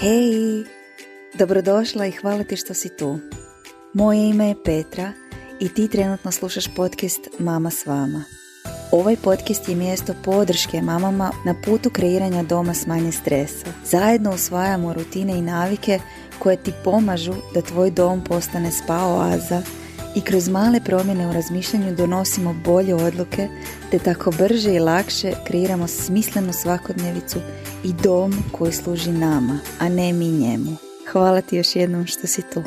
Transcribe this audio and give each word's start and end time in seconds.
Hej, 0.00 0.64
dobrodošla 1.34 2.06
i 2.06 2.10
hvala 2.10 2.44
ti 2.44 2.56
što 2.56 2.74
si 2.74 2.96
tu. 2.96 3.18
Moje 3.92 4.28
ime 4.28 4.48
je 4.48 4.62
Petra 4.64 5.12
i 5.60 5.68
ti 5.68 5.88
trenutno 5.88 6.32
slušaš 6.32 6.64
podcast 6.76 7.20
Mama 7.38 7.70
s 7.70 7.86
vama. 7.86 8.24
Ovaj 8.92 9.16
podcast 9.16 9.68
je 9.68 9.74
mjesto 9.74 10.14
podrške 10.24 10.82
mamama 10.82 11.30
na 11.46 11.54
putu 11.64 11.90
kreiranja 11.90 12.42
doma 12.42 12.74
s 12.74 12.86
manje 12.86 13.12
stresa. 13.12 13.66
Zajedno 13.84 14.34
usvajamo 14.34 14.92
rutine 14.92 15.38
i 15.38 15.42
navike 15.42 15.98
koje 16.38 16.56
ti 16.56 16.72
pomažu 16.84 17.34
da 17.54 17.62
tvoj 17.62 17.90
dom 17.90 18.24
postane 18.24 18.72
spa 18.72 19.04
oaza 19.06 19.62
i 20.16 20.20
kroz 20.20 20.48
male 20.48 20.80
promjene 20.84 21.28
u 21.28 21.32
razmišljanju 21.32 21.96
donosimo 21.96 22.54
bolje 22.64 22.94
odluke 22.94 23.48
te 23.90 23.98
tako 23.98 24.30
brže 24.38 24.74
i 24.74 24.78
lakše 24.78 25.32
kreiramo 25.46 25.86
smislenu 25.86 26.52
svakodnevicu 26.52 27.38
i 27.84 27.92
dom 28.02 28.32
koji 28.52 28.72
služi 28.72 29.12
nama, 29.12 29.58
a 29.78 29.88
ne 29.88 30.12
mi 30.12 30.28
njemu. 30.28 30.76
Hvala 31.12 31.40
ti 31.40 31.56
još 31.56 31.76
jednom 31.76 32.06
što 32.06 32.26
si 32.26 32.42
tu. 32.54 32.62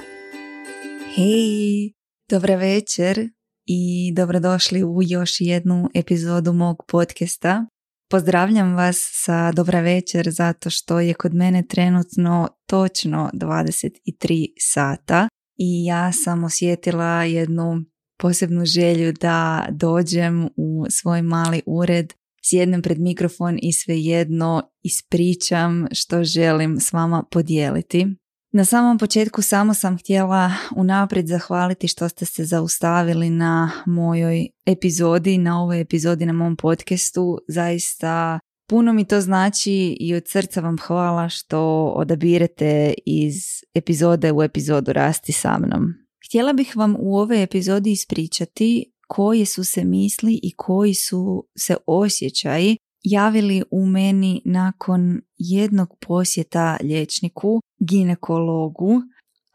Hej, 1.16 1.92
dobra 2.30 2.56
večer 2.56 3.30
i 3.66 4.14
dobrodošli 4.16 4.84
u 4.84 5.00
još 5.02 5.32
jednu 5.40 5.90
epizodu 5.94 6.54
mog 6.54 6.84
podcasta. 6.88 7.66
Pozdravljam 8.10 8.76
vas 8.76 8.98
sa 9.14 9.52
dobra 9.52 9.80
večer 9.82 10.30
zato 10.30 10.70
što 10.70 11.00
je 11.00 11.14
kod 11.14 11.34
mene 11.34 11.64
trenutno 11.70 12.48
točno 12.66 13.30
23 13.34 14.48
sata 14.60 15.28
i 15.58 15.86
ja 15.86 16.12
sam 16.12 16.44
osjetila 16.44 17.24
jednu 17.24 17.84
posebnu 18.18 18.66
želju 18.66 19.14
da 19.22 19.68
dođem 19.72 20.50
u 20.56 20.86
svoj 20.90 21.22
mali 21.22 21.62
ured, 21.66 22.14
sjednem 22.44 22.82
pred 22.82 23.00
mikrofon 23.00 23.60
i 23.62 23.74
svejedno 23.74 24.62
ispričam 24.84 25.88
što 25.92 26.24
želim 26.24 26.80
s 26.80 26.94
vama 26.94 27.24
podijeliti. 27.32 28.08
Na 28.52 28.66
samom 28.66 28.98
početku 28.98 29.42
samo 29.42 29.74
sam 29.74 29.98
htjela 29.98 30.52
unaprijed 30.76 31.28
zahvaliti 31.28 31.88
što 31.88 32.10
ste 32.10 32.26
se 32.26 32.46
zaustavili 32.46 33.30
na 33.30 33.72
mojoj 33.86 34.48
epizodi, 34.66 35.38
na 35.38 35.62
ovoj 35.62 35.82
epizodi 35.82 36.26
na 36.26 36.34
mom 36.34 36.56
podcastu. 36.56 37.38
Zaista 37.48 38.40
Puno 38.70 38.94
mi 38.94 39.06
to 39.06 39.22
znači 39.22 39.98
i 40.00 40.16
od 40.16 40.24
srca 40.28 40.62
vam 40.62 40.78
hvala 40.88 41.30
što 41.30 41.86
odabirete 41.96 42.94
iz 43.06 43.34
epizode 43.74 44.32
u 44.32 44.44
epizodu 44.44 44.94
Rasti 44.94 45.32
sa 45.32 45.58
mnom. 45.58 45.94
Htjela 46.28 46.54
bih 46.54 46.78
vam 46.78 46.96
u 47.00 47.18
ovoj 47.18 47.44
epizodi 47.44 47.92
ispričati 47.92 48.94
koje 49.08 49.46
su 49.46 49.64
se 49.64 49.84
misli 49.84 50.40
i 50.44 50.54
koji 50.56 50.94
su 50.94 51.48
se 51.58 51.76
osjećaji 51.88 52.78
javili 53.04 53.64
u 53.72 53.86
meni 53.86 54.42
nakon 54.46 55.22
jednog 55.38 55.90
posjeta 56.08 56.78
liječniku, 56.84 57.62
ginekologu, 57.80 59.02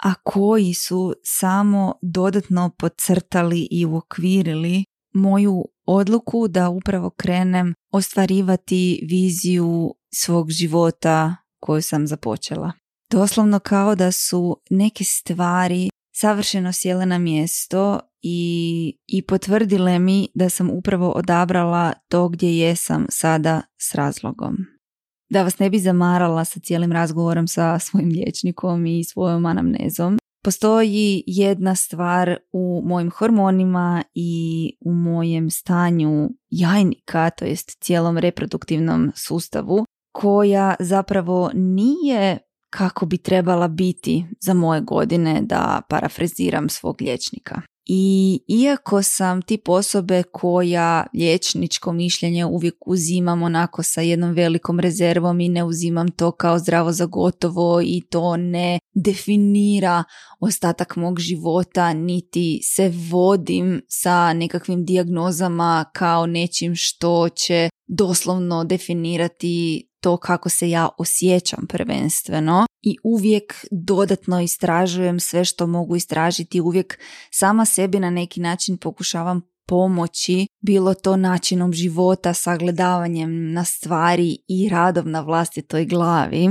a 0.05 0.15
koji 0.15 0.75
su 0.75 1.15
samo 1.25 1.95
dodatno 2.03 2.71
podcrtali 2.79 3.69
i 3.71 3.87
uokvirili 3.87 4.85
moju 5.15 5.65
odluku 5.87 6.49
da 6.49 6.69
upravo 6.69 7.11
krenem 7.11 7.75
ostvarivati 7.93 9.07
viziju 9.11 9.95
svog 10.15 10.51
života 10.51 11.37
koju 11.61 11.83
sam 11.83 12.07
započela. 12.07 12.73
Doslovno 13.11 13.59
kao 13.59 13.95
da 13.95 14.13
su 14.13 14.57
neke 14.71 15.05
stvari 15.05 15.91
savršeno 16.15 16.73
sjele 16.73 17.07
na 17.07 17.19
mjesto 17.19 18.01
i, 18.23 18.99
i 19.07 19.23
potvrdile 19.23 19.99
mi 19.99 20.29
da 20.35 20.49
sam 20.49 20.71
upravo 20.71 21.11
odabrala 21.11 21.93
to 22.09 22.29
gdje 22.29 22.59
jesam 22.59 23.07
sada 23.09 23.63
s 23.79 23.95
razlogom. 23.95 24.57
Da 25.31 25.43
vas 25.43 25.59
ne 25.59 25.71
bi 25.71 25.79
zamarala 25.79 26.45
sa 26.45 26.61
cijelim 26.61 26.93
razgovorom 26.93 27.49
sa 27.49 27.79
svojim 27.79 28.09
liječnikom 28.09 28.87
i 28.87 29.05
svojom 29.05 29.47
anamnezom, 29.47 30.19
Postoji 30.45 31.25
jedna 31.27 31.75
stvar 31.75 32.37
u 32.53 32.83
mojim 32.85 33.11
hormonima 33.11 34.03
i 34.15 34.73
u 34.81 34.93
mojem 34.93 35.51
stanju 35.51 36.31
jajnika, 36.51 37.31
to 37.31 37.45
jest 37.45 37.83
cijelom 37.83 38.19
reproduktivnom 38.19 39.13
sustavu, 39.15 39.85
koja 40.13 40.75
zapravo 40.81 41.51
nije 41.55 42.39
kako 42.71 43.07
bi 43.07 43.19
trebala 43.19 43.69
biti 43.69 44.25
za 44.41 44.55
moje 44.55 44.81
godine 44.81 45.41
da 45.43 45.83
parafraziram 45.89 46.69
svog 46.69 46.97
liječnika. 47.01 47.63
I 47.87 48.41
iako 48.49 49.03
sam 49.03 49.43
tip 49.43 49.69
osobe 49.69 50.23
koja 50.23 51.07
liječničko 51.15 51.93
mišljenje 51.93 52.45
uvijek 52.45 52.75
uzimam 52.87 53.43
onako 53.43 53.83
sa 53.83 54.01
jednom 54.01 54.33
velikom 54.33 54.81
rezervom 54.81 55.41
i 55.41 55.49
ne 55.49 55.65
uzimam 55.65 56.11
to 56.11 56.33
kao 56.33 56.59
zdravo 56.59 56.93
za 56.93 57.07
gotovo 57.07 57.81
i 57.85 58.03
to 58.11 58.37
ne 58.37 58.79
definira 58.95 60.05
ostatak 60.41 60.97
mog 60.97 61.21
života 61.21 61.93
niti 61.93 62.61
se 62.63 62.93
vodim 63.11 63.83
sa 63.89 64.33
nekakvim 64.33 64.85
dijagnozama 64.85 65.85
kao 65.95 66.27
nečim 66.27 66.73
što 66.77 67.29
će 67.29 67.71
doslovno 67.87 68.65
definirati 68.65 69.89
to 70.03 70.17
kako 70.17 70.49
se 70.49 70.71
ja 70.71 70.89
osjećam 70.99 71.67
prvenstveno 71.69 72.67
i 72.83 72.97
uvijek 73.05 73.67
dodatno 73.71 74.41
istražujem 74.41 75.21
sve 75.21 75.45
što 75.45 75.67
mogu 75.67 75.97
istražiti, 75.97 76.61
uvijek 76.61 76.99
sama 77.31 77.65
sebi 77.65 78.01
na 78.01 78.11
neki 78.11 78.41
način 78.41 78.77
pokušavam 78.77 79.41
pomoći, 79.67 80.47
bilo 80.61 80.95
to 80.95 81.17
načinom 81.17 81.73
života, 81.73 82.35
sagledavanjem 82.35 83.53
na 83.53 83.65
stvari 83.65 84.39
i 84.49 84.69
radom 84.69 85.11
na 85.11 85.21
vlastitoj 85.21 85.85
glavi. 85.85 86.49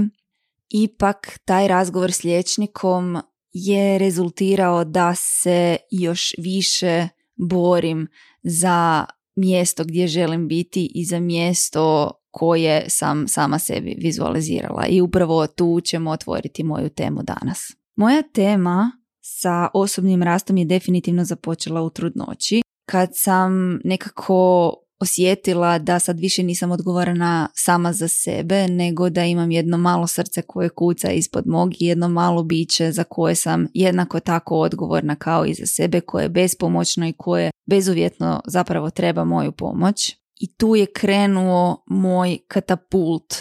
Ipak 0.69 1.39
taj 1.45 1.67
razgovor 1.67 2.11
s 2.11 2.23
liječnikom 2.23 3.21
je 3.53 3.97
rezultirao 3.97 4.83
da 4.83 5.15
se 5.15 5.77
još 5.91 6.33
više 6.37 7.07
borim 7.35 8.07
za 8.43 9.05
mjesto 9.35 9.83
gdje 9.83 10.07
želim 10.07 10.47
biti 10.47 10.91
i 10.95 11.05
za 11.05 11.19
mjesto 11.19 12.11
koje 12.31 12.89
sam 12.89 13.27
sama 13.27 13.59
sebi 13.59 13.95
vizualizirala 13.99 14.85
i 14.87 15.01
upravo 15.01 15.47
tu 15.47 15.81
ćemo 15.83 16.11
otvoriti 16.11 16.63
moju 16.63 16.89
temu 16.89 17.23
danas. 17.23 17.71
Moja 17.95 18.21
tema 18.21 18.91
sa 19.21 19.67
osobnim 19.73 20.23
rastom 20.23 20.57
je 20.57 20.65
definitivno 20.65 21.23
započela 21.23 21.81
u 21.81 21.89
trudnoći 21.89 22.61
kad 22.89 23.09
sam 23.13 23.79
nekako 23.83 24.73
osjetila 25.01 25.79
da 25.79 25.99
sad 25.99 26.19
više 26.19 26.43
nisam 26.43 26.71
odgovorena 26.71 27.49
sama 27.53 27.93
za 27.93 28.07
sebe, 28.07 28.67
nego 28.67 29.09
da 29.09 29.25
imam 29.25 29.51
jedno 29.51 29.77
malo 29.77 30.07
srce 30.07 30.41
koje 30.41 30.69
kuca 30.69 31.11
ispod 31.11 31.47
mog 31.47 31.73
i 31.73 31.85
jedno 31.85 32.09
malo 32.09 32.43
biće 32.43 32.91
za 32.91 33.03
koje 33.03 33.35
sam 33.35 33.67
jednako 33.73 34.19
tako 34.19 34.59
odgovorna 34.59 35.15
kao 35.15 35.45
i 35.45 35.53
za 35.53 35.65
sebe, 35.65 36.01
koje 36.01 36.23
je 36.23 36.29
bespomoćno 36.29 37.07
i 37.07 37.13
koje 37.13 37.51
bezuvjetno 37.69 38.41
zapravo 38.45 38.89
treba 38.89 39.23
moju 39.23 39.51
pomoć 39.51 40.20
i 40.41 40.55
tu 40.57 40.75
je 40.75 40.85
krenuo 40.85 41.83
moj 41.87 42.37
katapult 42.47 43.35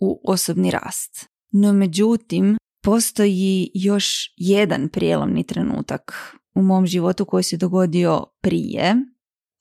u 0.00 0.20
osobni 0.24 0.70
rast. 0.70 1.28
No 1.52 1.72
međutim, 1.72 2.56
postoji 2.82 3.70
još 3.74 4.34
jedan 4.36 4.88
prijelomni 4.88 5.46
trenutak 5.46 6.36
u 6.54 6.62
mom 6.62 6.86
životu 6.86 7.24
koji 7.24 7.42
se 7.44 7.56
dogodio 7.56 8.24
prije, 8.40 8.94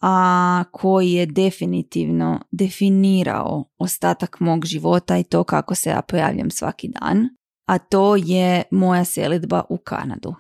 a 0.02 0.64
koji 0.72 1.12
je 1.12 1.26
definitivno 1.26 2.42
definirao 2.52 3.66
ostatak 3.78 4.40
mog 4.40 4.66
života 4.66 5.18
i 5.18 5.24
to 5.24 5.44
kako 5.44 5.76
se 5.76 5.90
ja 5.90 6.02
pojavljam 6.02 6.52
svaki 6.52 6.88
dan, 6.88 7.30
a 7.68 7.78
to 7.78 8.16
je 8.16 8.64
moja 8.72 9.06
selidba 9.06 9.64
u 9.70 9.78
Kanadu. 9.78 10.36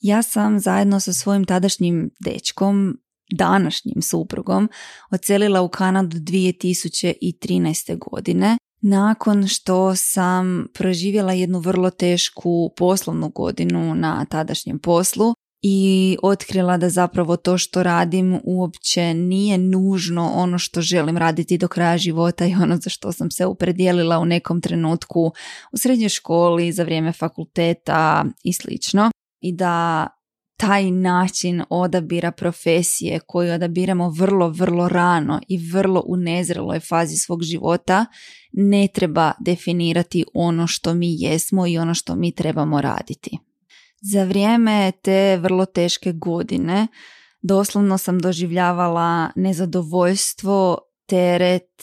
Ja 0.00 0.22
sam 0.22 0.58
zajedno 0.58 1.00
sa 1.00 1.12
svojim 1.12 1.44
tadašnjim 1.44 2.10
dečkom 2.24 3.01
današnjim 3.32 4.02
suprugom 4.02 4.68
odselila 5.10 5.60
u 5.60 5.68
Kanadu 5.68 6.16
2013. 6.16 7.98
godine 8.10 8.58
nakon 8.82 9.48
što 9.48 9.96
sam 9.96 10.66
proživjela 10.74 11.32
jednu 11.32 11.58
vrlo 11.58 11.90
tešku 11.90 12.70
poslovnu 12.76 13.28
godinu 13.28 13.94
na 13.94 14.24
tadašnjem 14.24 14.78
poslu 14.78 15.34
i 15.62 16.16
otkrila 16.22 16.76
da 16.76 16.88
zapravo 16.88 17.36
to 17.36 17.58
što 17.58 17.82
radim 17.82 18.40
uopće 18.44 19.14
nije 19.14 19.58
nužno 19.58 20.32
ono 20.34 20.58
što 20.58 20.80
želim 20.80 21.16
raditi 21.16 21.58
do 21.58 21.68
kraja 21.68 21.98
života 21.98 22.46
i 22.46 22.54
ono 22.54 22.76
za 22.76 22.90
što 22.90 23.12
sam 23.12 23.30
se 23.30 23.46
upredijelila 23.46 24.18
u 24.18 24.24
nekom 24.24 24.60
trenutku 24.60 25.32
u 25.72 25.76
srednjoj 25.76 26.08
školi, 26.08 26.72
za 26.72 26.82
vrijeme 26.82 27.12
fakulteta 27.12 28.24
i 28.44 28.52
slično. 28.52 29.10
I 29.40 29.52
da 29.52 30.06
taj 30.62 30.90
način 30.90 31.62
odabira 31.70 32.32
profesije 32.32 33.20
koju 33.26 33.52
odabiramo 33.54 34.10
vrlo, 34.10 34.48
vrlo 34.48 34.88
rano 34.88 35.40
i 35.48 35.70
vrlo 35.70 36.02
u 36.06 36.16
nezreloj 36.16 36.80
fazi 36.80 37.16
svog 37.16 37.42
života 37.42 38.06
ne 38.52 38.88
treba 38.94 39.32
definirati 39.40 40.24
ono 40.34 40.66
što 40.66 40.94
mi 40.94 41.16
jesmo 41.18 41.66
i 41.66 41.78
ono 41.78 41.94
što 41.94 42.14
mi 42.16 42.34
trebamo 42.34 42.80
raditi. 42.80 43.38
Za 44.00 44.24
vrijeme 44.24 44.92
te 45.02 45.36
vrlo 45.36 45.66
teške 45.66 46.12
godine 46.12 46.86
doslovno 47.40 47.98
sam 47.98 48.18
doživljavala 48.18 49.30
nezadovoljstvo, 49.36 50.78
teret, 51.06 51.82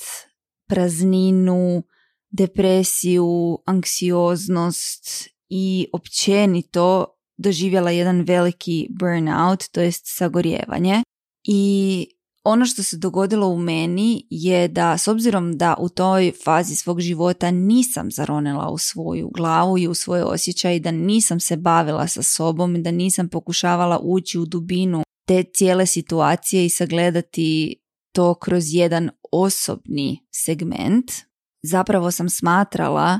prazninu, 0.67 1.83
depresiju, 2.31 3.59
anksioznost 3.65 5.29
i 5.49 5.87
općenito 5.93 7.18
doživjela 7.39 7.91
jedan 7.91 8.21
veliki 8.21 8.87
burnout, 8.99 9.63
to 9.71 9.81
jest 9.81 10.01
sagorjevanje. 10.05 11.03
I 11.43 12.07
ono 12.43 12.65
što 12.65 12.83
se 12.83 12.97
dogodilo 12.97 13.47
u 13.47 13.57
meni 13.57 14.27
je 14.29 14.67
da 14.67 14.97
s 14.97 15.07
obzirom 15.07 15.57
da 15.57 15.75
u 15.79 15.89
toj 15.89 16.31
fazi 16.45 16.75
svog 16.75 17.01
života 17.01 17.51
nisam 17.51 18.11
zaronila 18.11 18.69
u 18.69 18.77
svoju 18.77 19.29
glavu 19.29 19.77
i 19.77 19.87
u 19.87 19.93
svoje 19.93 20.23
osjećaje 20.23 20.79
da 20.79 20.91
nisam 20.91 21.39
se 21.39 21.57
bavila 21.57 22.07
sa 22.07 22.23
sobom 22.23 22.75
i 22.75 22.81
da 22.81 22.91
nisam 22.91 23.29
pokušavala 23.29 23.99
ući 24.03 24.39
u 24.39 24.45
dubinu 24.45 25.03
te 25.27 25.43
cijele 25.53 25.85
situacije 25.85 26.65
i 26.65 26.69
sagledati 26.69 27.75
to 28.13 28.33
kroz 28.33 28.63
jedan 28.67 29.09
osobni 29.31 30.19
segment, 30.31 31.11
zapravo 31.63 32.11
sam 32.11 32.29
smatrala 32.29 33.19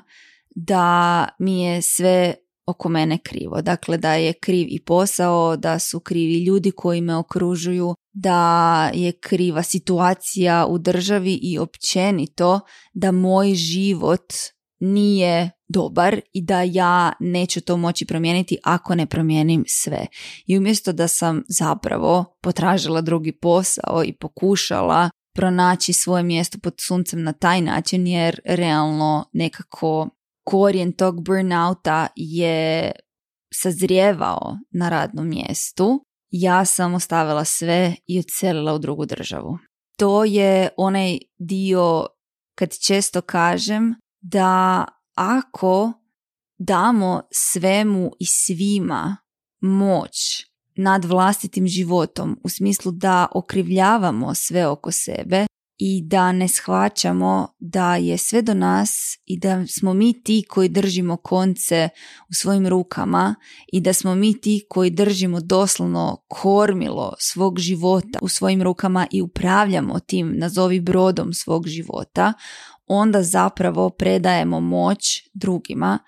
da 0.56 1.28
mi 1.40 1.62
je 1.62 1.82
sve 1.82 2.36
oko 2.70 2.90
mene 2.90 3.18
krivo. 3.18 3.62
Dakle, 3.62 3.98
da 3.98 4.14
je 4.14 4.34
kriv 4.34 4.68
i 4.70 4.84
posao, 4.86 5.58
da 5.58 5.80
su 5.80 6.00
krivi 6.00 6.44
ljudi 6.44 6.72
koji 6.72 7.02
me 7.02 7.16
okružuju, 7.16 7.96
da 8.14 8.92
je 8.94 9.12
kriva 9.12 9.64
situacija 9.64 10.66
u 10.66 10.78
državi 10.78 11.40
i 11.42 11.60
općenito 11.60 12.60
da 12.94 13.12
moj 13.12 13.54
život 13.54 14.34
nije 14.80 15.52
dobar 15.68 16.22
i 16.34 16.42
da 16.42 16.62
ja 16.62 17.14
neću 17.20 17.62
to 17.62 17.78
moći 17.78 18.06
promijeniti 18.06 18.58
ako 18.64 18.96
ne 18.96 19.06
promijenim 19.06 19.64
sve. 19.68 20.08
I 20.46 20.58
umjesto 20.58 20.92
da 20.92 21.08
sam 21.08 21.44
zapravo 21.48 22.38
potražila 22.42 23.02
drugi 23.02 23.32
posao 23.32 24.04
i 24.06 24.14
pokušala 24.14 25.10
pronaći 25.36 25.94
svoje 25.94 26.24
mjesto 26.24 26.58
pod 26.64 26.74
suncem 26.88 27.24
na 27.24 27.34
taj 27.34 27.62
način 27.62 28.08
jer 28.08 28.40
realno 28.46 29.30
nekako 29.34 30.10
korijen 30.50 30.92
tog 30.92 31.24
burnouta 31.24 32.08
je 32.16 32.92
sazrijevao 33.54 34.58
na 34.72 34.90
radnom 34.90 35.30
mjestu, 35.30 36.06
ja 36.32 36.66
sam 36.66 36.94
ostavila 36.94 37.46
sve 37.46 37.96
i 38.08 38.20
odselila 38.20 38.74
u 38.74 38.80
drugu 38.80 39.06
državu. 39.06 39.58
To 39.98 40.24
je 40.24 40.70
onaj 40.78 41.18
dio 41.38 42.06
kad 42.56 42.78
često 42.88 43.22
kažem 43.22 43.96
da 44.22 44.86
ako 45.16 45.94
damo 46.58 47.22
svemu 47.32 48.12
i 48.20 48.26
svima 48.26 49.18
moć 49.62 50.14
nad 50.76 51.06
vlastitim 51.06 51.68
životom 51.68 52.40
u 52.44 52.50
smislu 52.50 52.92
da 52.92 53.28
okrivljavamo 53.32 54.36
sve 54.36 54.68
oko 54.68 54.92
sebe 54.92 55.46
i 55.82 56.02
da 56.02 56.32
ne 56.32 56.48
shvaćamo 56.48 57.48
da 57.60 57.96
je 57.96 58.18
sve 58.18 58.42
do 58.42 58.54
nas 58.54 59.18
i 59.26 59.40
da 59.40 59.68
smo 59.68 59.94
mi 59.94 60.24
ti 60.24 60.44
koji 60.50 60.70
držimo 60.70 61.18
konce 61.18 61.90
u 62.30 62.34
svojim 62.34 62.68
rukama 62.68 63.36
i 63.72 63.82
da 63.82 63.94
smo 63.94 64.16
mi 64.16 64.42
ti 64.42 64.66
koji 64.70 64.90
držimo 64.90 65.40
doslovno 65.42 66.24
kormilo 66.28 67.14
svog 67.20 67.60
života 67.60 68.20
u 68.22 68.28
svojim 68.28 68.62
rukama 68.62 69.08
i 69.12 69.22
upravljamo 69.22 70.00
tim 70.00 70.34
nazovi 70.38 70.80
brodom 70.80 71.34
svog 71.34 71.68
života, 71.68 72.34
onda 72.88 73.24
zapravo 73.24 73.90
predajemo 73.90 74.60
moć 74.60 75.30
drugima 75.34 76.00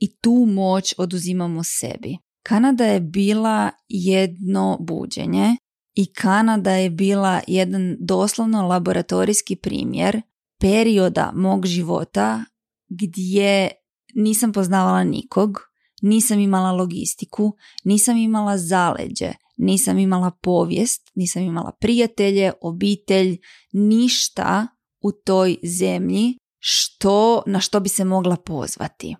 i 0.00 0.16
tu 0.16 0.46
moć 0.48 0.94
oduzimamo 0.98 1.62
sebi. 1.64 2.18
Kanada 2.42 2.84
je 2.84 3.00
bila 3.00 3.70
jedno 3.88 4.78
buđenje 4.80 5.56
i 5.96 6.06
Kanada 6.12 6.70
je 6.70 6.90
bila 6.90 7.40
jedan 7.46 7.96
doslovno 8.00 8.68
laboratorijski 8.68 9.56
primjer 9.56 10.22
perioda 10.60 11.32
mog 11.34 11.66
života 11.66 12.44
gdje 12.88 13.70
nisam 14.14 14.52
poznavala 14.52 15.04
nikog, 15.04 15.58
nisam 16.02 16.40
imala 16.40 16.72
logistiku, 16.72 17.52
nisam 17.84 18.16
imala 18.16 18.58
zaleđe, 18.58 19.32
nisam 19.56 19.98
imala 19.98 20.30
povijest, 20.42 21.10
nisam 21.14 21.42
imala 21.42 21.72
prijatelje, 21.80 22.52
obitelj, 22.60 23.38
ništa 23.72 24.66
u 25.00 25.12
toj 25.12 25.56
zemlji 25.62 26.38
što, 26.58 27.42
na 27.46 27.60
što 27.60 27.80
bi 27.80 27.88
se 27.88 28.04
mogla 28.04 28.36
pozvati. 28.36 29.16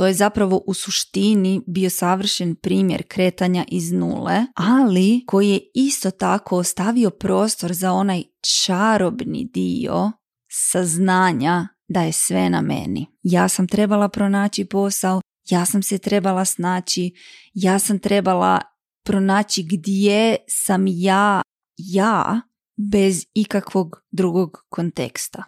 To 0.00 0.06
je 0.06 0.14
zapravo 0.14 0.62
u 0.66 0.74
suštini 0.74 1.60
bio 1.66 1.90
savršen 1.90 2.54
primjer 2.54 3.02
kretanja 3.08 3.64
iz 3.68 3.92
nule, 3.92 4.46
ali 4.54 5.24
koji 5.26 5.50
je 5.50 5.60
isto 5.74 6.10
tako 6.10 6.56
ostavio 6.56 7.10
prostor 7.10 7.72
za 7.72 7.92
onaj 7.92 8.22
čarobni 8.64 9.50
dio 9.54 10.12
saznanja 10.50 11.68
da 11.88 12.02
je 12.02 12.12
sve 12.12 12.50
na 12.50 12.60
meni. 12.60 13.06
Ja 13.22 13.48
sam 13.48 13.68
trebala 13.68 14.08
pronaći 14.08 14.64
posao, 14.64 15.20
ja 15.50 15.66
sam 15.66 15.82
se 15.82 15.98
trebala 15.98 16.44
snaći, 16.44 17.12
ja 17.54 17.78
sam 17.78 17.98
trebala 17.98 18.60
pronaći 19.04 19.62
gdje 19.62 20.36
sam 20.48 20.84
ja, 20.88 21.42
ja, 21.76 22.40
bez 22.76 23.26
ikakvog 23.34 24.02
drugog 24.10 24.58
konteksta. 24.68 25.44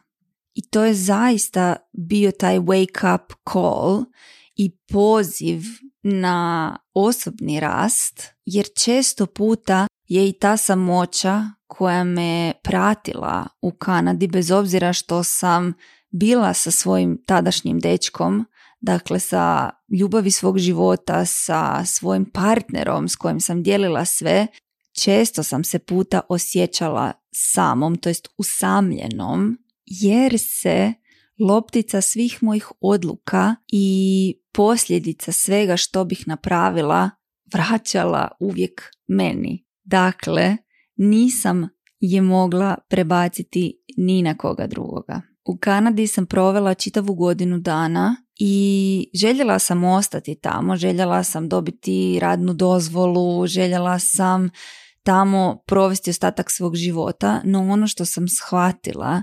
I 0.54 0.68
to 0.68 0.84
je 0.84 0.94
zaista 0.94 1.76
bio 1.92 2.30
taj 2.30 2.58
wake 2.58 3.14
up 3.14 3.32
call 3.52 4.04
i 4.64 4.70
poziv 4.92 5.62
na 6.02 6.78
osobni 6.94 7.60
rast, 7.60 8.28
jer 8.44 8.66
često 8.76 9.26
puta 9.26 9.86
je 10.08 10.28
i 10.28 10.32
ta 10.32 10.56
samoća 10.56 11.44
koja 11.66 12.04
me 12.04 12.52
pratila 12.62 13.46
u 13.62 13.70
Kanadi, 13.70 14.26
bez 14.26 14.50
obzira 14.50 14.92
što 14.92 15.22
sam 15.22 15.72
bila 16.10 16.54
sa 16.54 16.70
svojim 16.70 17.22
tadašnjim 17.26 17.80
dečkom, 17.80 18.46
dakle 18.80 19.20
sa 19.20 19.70
ljubavi 19.98 20.30
svog 20.30 20.58
života, 20.58 21.24
sa 21.24 21.84
svojim 21.84 22.24
partnerom 22.24 23.08
s 23.08 23.16
kojim 23.16 23.40
sam 23.40 23.62
dijelila 23.62 24.04
sve, 24.04 24.46
često 25.02 25.42
sam 25.42 25.64
se 25.64 25.78
puta 25.78 26.20
osjećala 26.28 27.12
samom, 27.34 27.96
to 27.96 28.08
jest 28.08 28.28
usamljenom, 28.38 29.58
jer 29.86 30.38
se 30.38 30.92
loptica 31.38 32.00
svih 32.00 32.42
mojih 32.42 32.72
odluka 32.80 33.54
i 33.68 34.38
posljedica 34.52 35.32
svega 35.32 35.76
što 35.76 36.04
bih 36.04 36.24
napravila 36.26 37.10
vraćala 37.52 38.28
uvijek 38.40 38.82
meni. 39.08 39.64
Dakle, 39.84 40.56
nisam 40.96 41.68
je 42.00 42.20
mogla 42.20 42.76
prebaciti 42.88 43.82
ni 43.96 44.22
na 44.22 44.36
koga 44.36 44.66
drugoga. 44.66 45.22
U 45.44 45.58
Kanadi 45.60 46.06
sam 46.06 46.26
provela 46.26 46.74
čitavu 46.74 47.14
godinu 47.14 47.58
dana 47.58 48.16
i 48.38 49.06
željela 49.14 49.58
sam 49.58 49.84
ostati 49.84 50.34
tamo, 50.34 50.76
željela 50.76 51.24
sam 51.24 51.48
dobiti 51.48 52.18
radnu 52.20 52.54
dozvolu, 52.54 53.46
željela 53.46 53.98
sam 53.98 54.50
tamo 55.02 55.62
provesti 55.66 56.10
ostatak 56.10 56.50
svog 56.50 56.76
života, 56.76 57.40
no 57.44 57.60
ono 57.60 57.86
što 57.86 58.04
sam 58.04 58.28
shvatila 58.28 59.22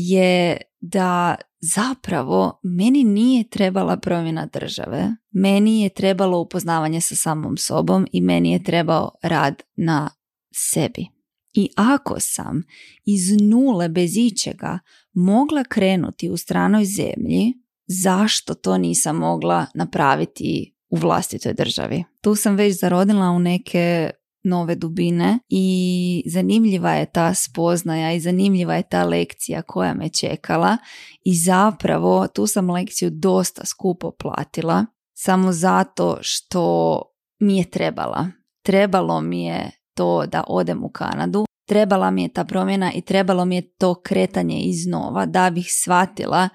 je 0.00 0.56
da 0.80 1.34
zapravo 1.60 2.60
meni 2.62 3.04
nije 3.04 3.48
trebala 3.48 3.96
promjena 3.96 4.46
države, 4.46 5.14
meni 5.30 5.82
je 5.82 5.88
trebalo 5.88 6.40
upoznavanje 6.40 7.00
sa 7.00 7.14
samom 7.14 7.56
sobom 7.56 8.06
i 8.12 8.20
meni 8.20 8.52
je 8.52 8.62
trebao 8.62 9.10
rad 9.22 9.62
na 9.76 10.10
sebi. 10.54 11.06
I 11.52 11.68
ako 11.76 12.16
sam 12.20 12.62
iz 13.04 13.40
nule 13.40 13.88
bez 13.88 14.16
ičega 14.16 14.78
mogla 15.12 15.64
krenuti 15.64 16.30
u 16.30 16.36
stranoj 16.36 16.84
zemlji, 16.84 17.52
zašto 17.86 18.54
to 18.54 18.78
nisam 18.78 19.16
mogla 19.16 19.66
napraviti 19.74 20.74
u 20.88 20.96
vlastitoj 20.96 21.54
državi? 21.54 22.04
Tu 22.20 22.34
sam 22.34 22.56
već 22.56 22.80
zarodila 22.80 23.30
u 23.30 23.38
neke 23.38 24.10
nove 24.42 24.74
dubine 24.74 25.38
i 25.48 26.22
zanimljiva 26.26 26.92
je 26.92 27.06
ta 27.06 27.34
spoznaja 27.34 28.12
i 28.12 28.20
zanimljiva 28.20 28.74
je 28.74 28.82
ta 28.82 29.04
lekcija 29.04 29.62
koja 29.62 29.94
me 29.94 30.08
čekala 30.08 30.76
i 31.24 31.34
zapravo 31.34 32.26
tu 32.26 32.46
sam 32.46 32.70
lekciju 32.70 33.10
dosta 33.10 33.66
skupo 33.66 34.10
platila 34.10 34.86
samo 35.14 35.52
zato 35.52 36.18
što 36.20 37.02
mi 37.38 37.58
je 37.58 37.70
trebala. 37.70 38.26
Trebalo 38.62 39.20
mi 39.20 39.44
je 39.44 39.70
to 39.94 40.26
da 40.26 40.44
odem 40.46 40.84
u 40.84 40.88
Kanadu, 40.88 41.44
trebala 41.68 42.10
mi 42.10 42.22
je 42.22 42.28
ta 42.28 42.44
promjena 42.44 42.92
i 42.92 43.00
trebalo 43.00 43.44
mi 43.44 43.56
je 43.56 43.70
to 43.70 43.94
kretanje 43.94 44.60
iznova 44.60 45.26
da 45.26 45.50
bih 45.50 45.66
shvatila 45.70 46.48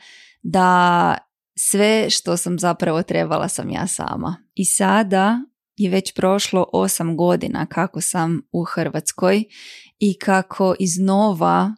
da 0.44 1.18
sve 1.58 2.10
što 2.10 2.38
sam 2.38 2.60
zapravo 2.60 3.04
trebala 3.04 3.48
sam 3.48 3.70
ja 3.70 3.88
sama. 3.88 4.36
I 4.54 4.66
sada 4.66 5.42
je 5.76 5.90
već 5.90 6.14
prošlo 6.14 6.66
osam 6.74 7.18
godina 7.18 7.66
kako 7.66 8.02
sam 8.02 8.42
u 8.52 8.64
Hrvatskoj 8.64 9.44
i 10.00 10.18
kako 10.20 10.76
iznova 10.80 11.76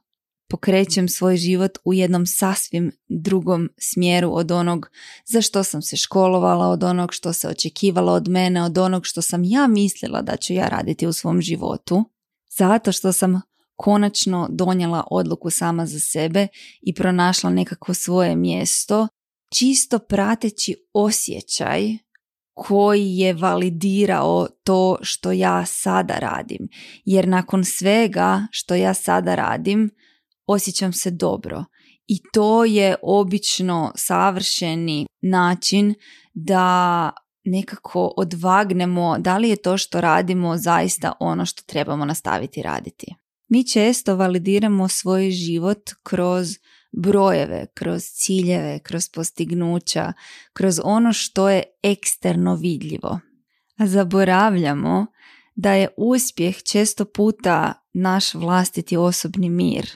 pokrećem 0.50 1.10
svoj 1.10 1.38
život 1.38 1.78
u 1.86 1.94
jednom 1.94 2.26
sasvim 2.26 2.92
drugom 3.08 3.70
smjeru 3.78 4.30
od 4.34 4.52
onog 4.52 4.90
za 5.26 5.42
što 5.42 5.64
sam 5.64 5.82
se 5.82 5.98
školovala, 5.98 6.68
od 6.68 6.84
onog 6.84 7.14
što 7.14 7.34
se 7.34 7.48
očekivalo 7.48 8.12
od 8.12 8.28
mene, 8.28 8.64
od 8.64 8.78
onog 8.78 9.06
što 9.06 9.22
sam 9.22 9.44
ja 9.44 9.68
mislila 9.68 10.22
da 10.22 10.38
ću 10.38 10.54
ja 10.54 10.68
raditi 10.68 11.08
u 11.08 11.14
svom 11.14 11.42
životu, 11.42 12.04
zato 12.58 12.92
što 12.92 13.14
sam 13.14 13.42
konačno 13.76 14.48
donijela 14.52 15.04
odluku 15.12 15.50
sama 15.50 15.86
za 15.86 16.00
sebe 16.00 16.48
i 16.82 16.94
pronašla 16.94 17.50
nekako 17.50 17.94
svoje 17.94 18.36
mjesto 18.36 19.08
čisto 19.58 20.00
prateći 20.00 20.76
osjećaj 20.94 21.98
koji 22.56 23.18
je 23.18 23.34
validirao 23.34 24.48
to 24.64 24.98
što 25.02 25.32
ja 25.32 25.66
sada 25.66 26.14
radim. 26.20 26.68
Jer 27.06 27.28
nakon 27.28 27.66
svega 27.66 28.48
što 28.52 28.76
ja 28.76 28.94
sada 28.94 29.36
radim, 29.36 29.90
osjećam 30.48 30.94
se 30.94 31.12
dobro. 31.12 31.66
I 32.08 32.20
to 32.34 32.66
je 32.66 32.96
obično 33.02 33.92
savršeni 33.96 35.06
način 35.22 35.94
da 36.34 37.12
nekako 37.44 38.14
odvagnemo 38.18 39.18
da 39.20 39.38
li 39.38 39.50
je 39.50 39.56
to 39.56 39.78
što 39.78 40.02
radimo 40.02 40.58
zaista 40.58 41.14
ono 41.20 41.46
što 41.46 41.64
trebamo 41.66 42.06
nastaviti 42.06 42.62
raditi. 42.62 43.08
Mi 43.48 43.68
često 43.68 44.16
validiramo 44.16 44.88
svoj 44.88 45.32
život 45.32 45.90
kroz 46.04 46.48
brojeve, 46.98 47.66
kroz 47.74 48.04
ciljeve, 48.04 48.80
kroz 48.80 49.10
postignuća, 49.10 50.14
kroz 50.54 50.80
ono 50.84 51.14
što 51.14 51.50
je 51.50 51.64
eksterno 51.84 52.56
vidljivo. 52.56 53.20
A 53.78 53.88
zaboravljamo 53.88 55.06
da 55.56 55.74
je 55.74 55.88
uspjeh 55.98 56.64
često 56.64 57.06
puta 57.06 57.74
naš 57.94 58.34
vlastiti 58.34 58.98
osobni 58.98 59.50
mir, 59.50 59.90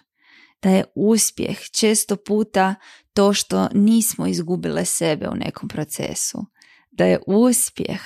da 0.62 0.70
je 0.70 0.84
uspjeh 0.96 1.60
često 1.72 2.16
puta 2.16 2.76
to 3.14 3.34
što 3.34 3.70
nismo 3.74 4.28
izgubile 4.28 4.86
sebe 4.86 5.30
u 5.30 5.36
nekom 5.36 5.70
procesu, 5.70 6.46
da 6.92 7.06
je 7.06 7.20
uspjeh 7.28 8.02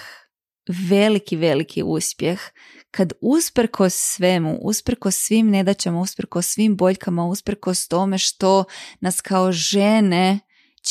veliki, 0.67 1.35
veliki 1.35 1.83
uspjeh 1.83 2.39
kad 2.91 3.13
usprkos 3.21 3.93
svemu, 3.93 4.59
usprkos 4.61 5.15
svim 5.15 5.49
nedaćama, 5.49 5.99
usprkos 5.99 6.47
svim 6.47 6.75
boljkama, 6.77 7.25
usprkos 7.25 7.87
tome 7.87 8.17
što 8.17 8.63
nas 9.01 9.21
kao 9.21 9.51
žene 9.51 10.39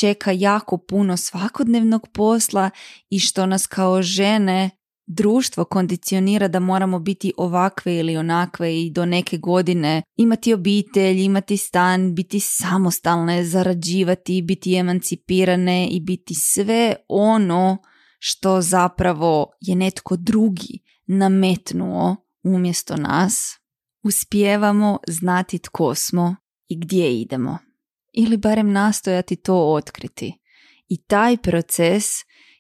čeka 0.01 0.33
jako 0.33 0.79
puno 0.79 1.17
svakodnevnog 1.17 2.09
posla 2.13 2.71
i 3.11 3.19
što 3.19 3.47
nas 3.47 3.67
kao 3.67 4.03
žene 4.03 4.71
društvo 5.07 5.65
kondicionira 5.65 6.49
da 6.49 6.61
moramo 6.61 6.99
biti 6.99 7.33
ovakve 7.37 7.97
ili 7.97 8.17
onakve 8.17 8.81
i 8.81 8.91
do 8.91 9.07
neke 9.07 9.39
godine 9.39 10.03
imati 10.17 10.55
obitelj, 10.55 11.21
imati 11.21 11.57
stan, 11.57 12.15
biti 12.15 12.41
samostalne, 12.41 13.45
zarađivati, 13.45 14.43
biti 14.43 14.75
emancipirane 14.75 15.89
i 15.89 16.01
biti 16.01 16.35
sve 16.35 16.95
ono 17.09 17.79
što 18.25 18.61
zapravo 18.61 19.53
je 19.61 19.77
netko 19.77 20.17
drugi 20.17 20.79
nametnuo 21.07 22.17
umjesto 22.43 22.97
nas, 22.97 23.59
uspijevamo 24.03 24.99
znati 25.09 25.59
tko 25.59 25.95
smo 25.95 26.37
i 26.69 26.79
gdje 26.81 27.21
idemo. 27.21 27.59
Ili 28.13 28.37
barem 28.37 28.73
nastojati 28.73 29.37
to 29.37 29.73
otkriti. 29.73 30.39
I 30.89 31.03
taj 31.03 31.37
proces 31.37 32.05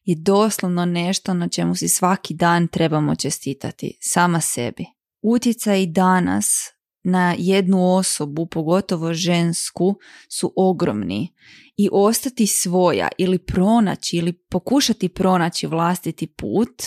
je 0.05 0.17
doslovno 0.19 0.85
nešto 0.85 1.35
na 1.35 1.49
čemu 1.49 1.75
si 1.75 1.89
svaki 1.89 2.35
dan 2.35 2.69
trebamo 2.69 3.17
čestitati, 3.17 3.99
sama 4.01 4.41
sebi. 4.41 4.87
Utjecaj 5.23 5.87
danas 5.87 6.71
na 7.05 7.35
jednu 7.39 7.95
osobu, 7.95 8.47
pogotovo 8.47 9.15
žensku, 9.15 9.95
su 10.29 10.53
ogromni 10.57 11.35
i 11.77 11.89
ostati 11.93 12.47
svoja 12.47 13.09
ili 13.19 13.39
pronaći 13.39 14.17
ili 14.17 14.33
pokušati 14.33 15.09
pronaći 15.09 15.67
vlastiti 15.67 16.27
put 16.27 16.83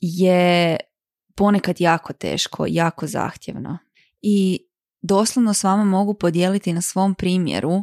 je 0.00 0.76
ponekad 1.36 1.80
jako 1.80 2.12
teško, 2.12 2.66
jako 2.68 3.06
zahtjevno. 3.06 3.78
I 4.22 4.66
doslovno 5.02 5.54
s 5.54 5.64
vama 5.64 5.84
mogu 5.84 6.14
podijeliti 6.14 6.72
na 6.72 6.80
svom 6.80 7.14
primjeru 7.14 7.82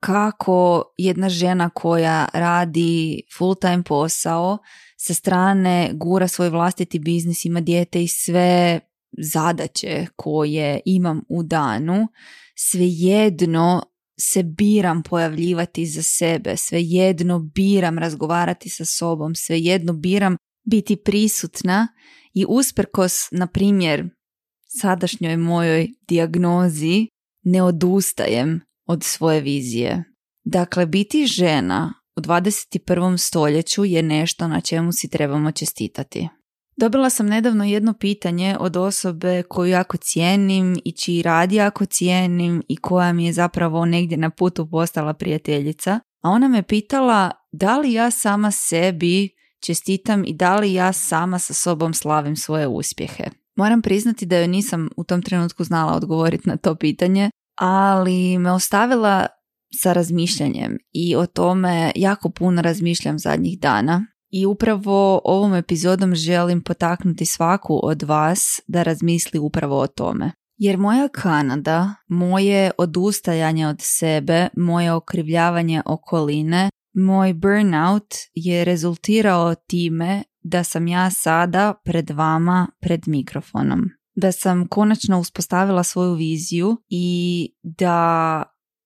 kako 0.00 0.82
jedna 0.98 1.28
žena 1.28 1.70
koja 1.70 2.28
radi 2.32 3.22
full 3.38 3.54
time 3.54 3.82
posao 3.82 4.58
sa 4.96 5.14
strane 5.14 5.90
gura 5.94 6.28
svoj 6.28 6.48
vlastiti 6.48 6.98
biznis, 6.98 7.44
ima 7.44 7.60
dijete 7.60 8.02
i 8.02 8.08
sve 8.08 8.80
zadaće 9.18 10.06
koje 10.16 10.80
imam 10.84 11.22
u 11.28 11.42
danu, 11.42 12.08
svejedno 12.56 13.82
se 14.20 14.42
biram 14.42 15.02
pojavljivati 15.02 15.86
za 15.86 16.02
sebe, 16.02 16.56
svejedno 16.56 17.38
biram 17.38 17.98
razgovarati 17.98 18.68
sa 18.68 18.84
sobom, 18.84 19.34
svejedno 19.34 19.92
biram 19.92 20.36
biti 20.66 20.96
prisutna 20.96 21.88
i 22.34 22.44
usprkos, 22.48 23.12
na 23.30 23.46
primjer, 23.46 24.08
sadašnjoj 24.80 25.36
mojoj 25.36 25.88
dijagnozi 26.08 27.06
ne 27.42 27.62
odustajem 27.62 28.60
od 28.86 29.04
svoje 29.04 29.40
vizije. 29.40 30.04
Dakle, 30.44 30.86
biti 30.86 31.26
žena 31.26 31.94
u 32.16 32.20
21. 32.20 33.18
stoljeću 33.18 33.84
je 33.84 34.02
nešto 34.02 34.48
na 34.48 34.60
čemu 34.60 34.92
si 34.92 35.08
trebamo 35.08 35.52
čestitati. 35.52 36.28
Dobila 36.76 37.10
sam 37.10 37.26
nedavno 37.26 37.64
jedno 37.64 37.94
pitanje 37.94 38.56
od 38.60 38.76
osobe 38.76 39.42
koju 39.42 39.70
jako 39.70 39.96
cijenim 39.96 40.76
i 40.84 40.92
čiji 40.92 41.22
rad 41.22 41.52
jako 41.52 41.84
cijenim 41.84 42.62
i 42.68 42.76
koja 42.76 43.12
mi 43.12 43.26
je 43.26 43.32
zapravo 43.32 43.84
negdje 43.84 44.18
na 44.18 44.30
putu 44.30 44.70
postala 44.70 45.14
prijateljica. 45.14 46.00
A 46.22 46.30
ona 46.30 46.48
me 46.48 46.62
pitala 46.62 47.30
da 47.52 47.78
li 47.78 47.92
ja 47.92 48.10
sama 48.10 48.50
sebi 48.50 49.28
čestitam 49.66 50.24
i 50.24 50.34
da 50.34 50.56
li 50.56 50.72
ja 50.72 50.92
sama 50.92 51.38
sa 51.38 51.54
sobom 51.54 51.94
slavim 51.94 52.36
svoje 52.36 52.66
uspjehe. 52.66 53.24
Moram 53.56 53.82
priznati 53.82 54.26
da 54.26 54.36
joj 54.36 54.48
nisam 54.48 54.88
u 54.96 55.04
tom 55.04 55.22
trenutku 55.22 55.64
znala 55.64 55.96
odgovoriti 55.96 56.48
na 56.48 56.56
to 56.56 56.74
pitanje, 56.74 57.30
ali 57.58 58.38
me 58.38 58.52
ostavila 58.52 59.26
sa 59.82 59.92
razmišljanjem 59.92 60.78
i 60.92 61.16
o 61.16 61.26
tome 61.26 61.92
jako 61.96 62.30
puno 62.30 62.62
razmišljam 62.62 63.18
zadnjih 63.18 63.60
dana 63.60 64.06
i 64.34 64.46
upravo 64.46 65.20
ovom 65.24 65.54
epizodom 65.54 66.14
želim 66.14 66.62
potaknuti 66.62 67.26
svaku 67.26 67.80
od 67.82 68.02
vas 68.02 68.60
da 68.66 68.82
razmisli 68.82 69.38
upravo 69.38 69.78
o 69.78 69.86
tome. 69.86 70.32
Jer 70.56 70.78
moja 70.78 71.08
Kanada, 71.08 71.94
moje 72.08 72.70
odustajanje 72.78 73.66
od 73.66 73.76
sebe, 73.80 74.48
moje 74.56 74.92
okrivljavanje 74.92 75.82
okoline, 75.86 76.70
moj 76.94 77.34
burnout 77.34 78.14
je 78.34 78.64
rezultirao 78.64 79.54
time 79.54 80.22
da 80.42 80.64
sam 80.64 80.88
ja 80.88 81.10
sada 81.10 81.74
pred 81.84 82.10
vama 82.10 82.68
pred 82.80 83.00
mikrofonom. 83.06 83.80
Da 84.16 84.32
sam 84.32 84.68
konačno 84.68 85.20
uspostavila 85.20 85.82
svoju 85.82 86.14
viziju 86.14 86.76
i 86.88 87.48
da 87.62 88.42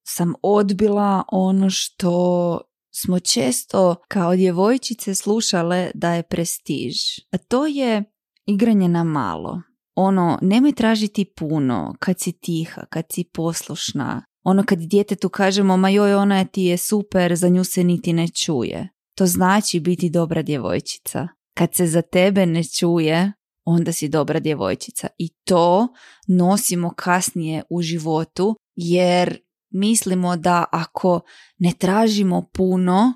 sam 0.07 0.33
odbila 0.41 1.23
ono 1.31 1.69
što 1.69 2.61
smo 2.91 3.19
često 3.19 3.95
kao 4.07 4.35
djevojčice 4.35 5.15
slušale 5.15 5.91
da 5.93 6.13
je 6.13 6.23
prestiž. 6.23 6.95
A 7.31 7.37
to 7.37 7.65
je 7.65 8.03
igranje 8.45 8.87
na 8.87 9.03
malo. 9.03 9.61
Ono, 9.95 10.39
nemoj 10.41 10.71
tražiti 10.71 11.25
puno 11.25 11.95
kad 11.99 12.19
si 12.19 12.31
tiha, 12.31 12.85
kad 12.89 13.05
si 13.11 13.23
poslušna. 13.23 14.25
Ono 14.43 14.63
kad 14.63 14.79
djetetu 14.79 15.29
kažemo, 15.29 15.77
ma 15.77 15.89
joj, 15.89 16.13
ona 16.13 16.45
ti 16.45 16.61
je 16.61 16.77
super, 16.77 17.35
za 17.35 17.49
nju 17.49 17.63
se 17.63 17.83
niti 17.83 18.13
ne 18.13 18.27
čuje. 18.27 18.89
To 19.15 19.25
znači 19.25 19.79
biti 19.79 20.09
dobra 20.09 20.41
djevojčica. 20.41 21.27
Kad 21.57 21.75
se 21.75 21.87
za 21.87 22.01
tebe 22.01 22.45
ne 22.45 22.63
čuje, 22.63 23.33
onda 23.65 23.91
si 23.91 24.09
dobra 24.09 24.39
djevojčica. 24.39 25.07
I 25.17 25.29
to 25.29 25.87
nosimo 26.27 26.93
kasnije 26.95 27.63
u 27.69 27.81
životu, 27.81 28.55
jer 28.75 29.39
mislimo 29.71 30.37
da 30.37 30.65
ako 30.71 31.21
ne 31.57 31.73
tražimo 31.79 32.49
puno, 32.53 33.13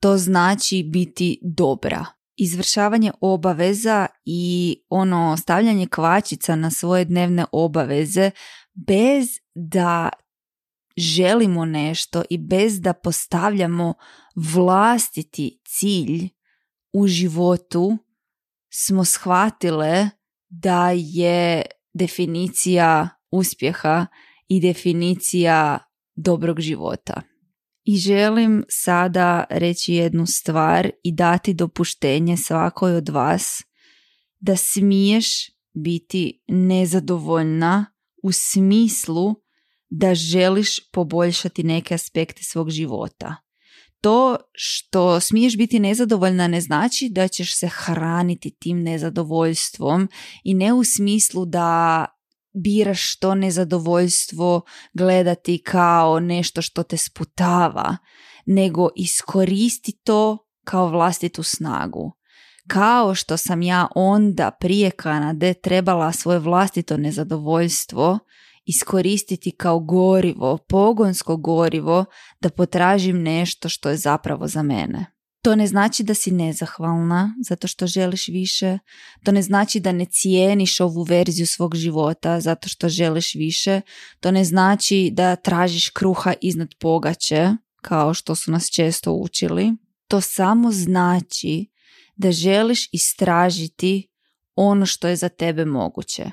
to 0.00 0.16
znači 0.16 0.82
biti 0.82 1.38
dobra. 1.42 2.06
Izvršavanje 2.36 3.12
obaveza 3.20 4.06
i 4.24 4.76
ono 4.88 5.36
stavljanje 5.36 5.86
kvačica 5.86 6.56
na 6.56 6.70
svoje 6.70 7.04
dnevne 7.04 7.44
obaveze 7.52 8.30
bez 8.74 9.28
da 9.54 10.08
želimo 10.96 11.64
nešto 11.64 12.22
i 12.30 12.38
bez 12.38 12.80
da 12.80 12.92
postavljamo 12.92 13.94
vlastiti 14.34 15.60
cilj 15.64 16.28
u 16.92 17.06
životu 17.06 17.98
smo 18.72 19.04
shvatile 19.04 20.10
da 20.48 20.90
je 20.94 21.62
definicija 21.94 23.08
uspjeha 23.30 24.06
i 24.48 24.60
definicija 24.60 25.78
dobrog 26.22 26.60
života. 26.60 27.22
I 27.84 27.96
želim 27.96 28.64
sada 28.68 29.44
reći 29.50 29.94
jednu 29.94 30.26
stvar 30.26 30.90
i 31.04 31.12
dati 31.12 31.54
dopuštenje 31.54 32.36
svakoj 32.36 32.96
od 32.96 33.08
vas 33.08 33.62
da 34.40 34.56
smiješ 34.56 35.26
biti 35.74 36.42
nezadovoljna 36.48 37.86
u 38.22 38.32
smislu 38.32 39.34
da 39.90 40.14
želiš 40.14 40.90
poboljšati 40.92 41.62
neke 41.62 41.94
aspekte 41.94 42.42
svog 42.42 42.70
života. 42.70 43.36
To 44.00 44.36
što 44.52 45.20
smiješ 45.20 45.56
biti 45.56 45.78
nezadovoljna 45.78 46.48
ne 46.48 46.60
znači 46.60 47.08
da 47.08 47.28
ćeš 47.28 47.58
se 47.58 47.68
hraniti 47.68 48.50
tim 48.50 48.82
nezadovoljstvom 48.82 50.08
i 50.44 50.54
ne 50.54 50.72
u 50.72 50.84
smislu 50.84 51.46
da 51.46 52.06
biraš 52.52 53.18
to 53.18 53.34
nezadovoljstvo 53.34 54.62
gledati 54.92 55.62
kao 55.62 56.20
nešto 56.20 56.62
što 56.62 56.82
te 56.82 56.96
sputava, 56.96 57.96
nego 58.46 58.88
iskoristi 58.96 59.92
to 60.04 60.38
kao 60.64 60.88
vlastitu 60.88 61.42
snagu. 61.42 62.12
Kao 62.68 63.14
što 63.14 63.36
sam 63.36 63.62
ja 63.62 63.86
onda 63.94 64.50
prije 64.60 64.90
Kanade 64.90 65.54
trebala 65.54 66.12
svoje 66.12 66.38
vlastito 66.38 66.96
nezadovoljstvo 66.96 68.18
iskoristiti 68.64 69.50
kao 69.50 69.80
gorivo, 69.80 70.58
pogonsko 70.68 71.36
gorivo, 71.36 72.04
da 72.40 72.50
potražim 72.50 73.22
nešto 73.22 73.68
što 73.68 73.88
je 73.88 73.96
zapravo 73.96 74.46
za 74.46 74.62
mene. 74.62 75.19
To 75.42 75.56
ne 75.56 75.66
znači 75.66 76.02
da 76.02 76.14
si 76.14 76.30
nezahvalna 76.30 77.34
zato 77.48 77.68
što 77.68 77.86
želiš 77.86 78.28
više. 78.28 78.78
To 79.24 79.32
ne 79.32 79.42
znači 79.42 79.80
da 79.80 79.92
ne 79.92 80.04
cijeniš 80.04 80.80
ovu 80.80 81.02
verziju 81.02 81.46
svog 81.46 81.76
života 81.76 82.40
zato 82.40 82.68
što 82.68 82.88
želiš 82.88 83.34
više. 83.34 83.80
To 84.20 84.30
ne 84.30 84.44
znači 84.44 85.10
da 85.12 85.36
tražiš 85.36 85.88
kruha 85.88 86.34
iznad 86.40 86.68
pogače 86.80 87.48
kao 87.82 88.14
što 88.14 88.34
su 88.34 88.50
nas 88.50 88.70
često 88.70 89.12
učili. 89.12 89.72
To 90.08 90.20
samo 90.20 90.72
znači 90.72 91.70
da 92.16 92.32
želiš 92.32 92.88
istražiti 92.92 94.08
ono 94.54 94.86
što 94.86 95.08
je 95.08 95.16
za 95.16 95.28
tebe 95.28 95.64
moguće 95.64 96.30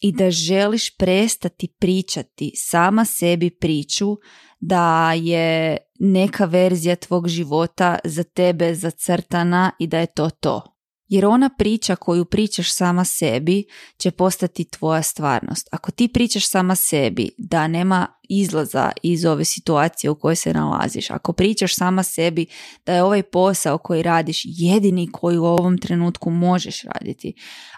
i 0.00 0.12
da 0.12 0.30
želiš 0.30 0.96
prestati 0.96 1.68
pričati 1.78 2.52
sama 2.56 3.04
sebi 3.04 3.50
priču 3.50 4.16
da 4.60 5.12
je 5.12 5.76
neka 5.98 6.44
verzija 6.44 6.96
tvog 6.96 7.28
života 7.28 7.98
za 8.04 8.22
tebe 8.22 8.74
zacrtana 8.74 9.70
i 9.78 9.86
da 9.86 9.98
je 9.98 10.06
to 10.06 10.30
to. 10.30 10.78
Jer 11.08 11.26
ona 11.26 11.50
priča 11.58 11.96
koju 11.96 12.24
pričaš 12.24 12.74
sama 12.74 13.04
sebi 13.04 13.64
će 13.98 14.10
postati 14.10 14.64
tvoja 14.64 15.02
stvarnost. 15.02 15.68
Ako 15.72 15.90
ti 15.90 16.08
pričaš 16.08 16.50
sama 16.50 16.74
sebi 16.74 17.30
da 17.38 17.68
nema 17.68 18.06
izlaza 18.28 18.92
iz 19.02 19.24
ove 19.24 19.44
situacije 19.44 20.10
u 20.10 20.14
kojoj 20.14 20.36
se 20.36 20.52
nalaziš, 20.52 21.10
ako 21.10 21.32
pričaš 21.32 21.76
sama 21.76 22.02
sebi 22.02 22.46
da 22.86 22.94
je 22.94 23.02
ovaj 23.02 23.22
posao 23.22 23.78
koji 23.78 24.02
radiš 24.02 24.42
jedini 24.44 25.08
koji 25.12 25.38
u 25.38 25.44
ovom 25.44 25.78
trenutku 25.78 26.30
možeš 26.30 26.82
raditi, 26.82 27.34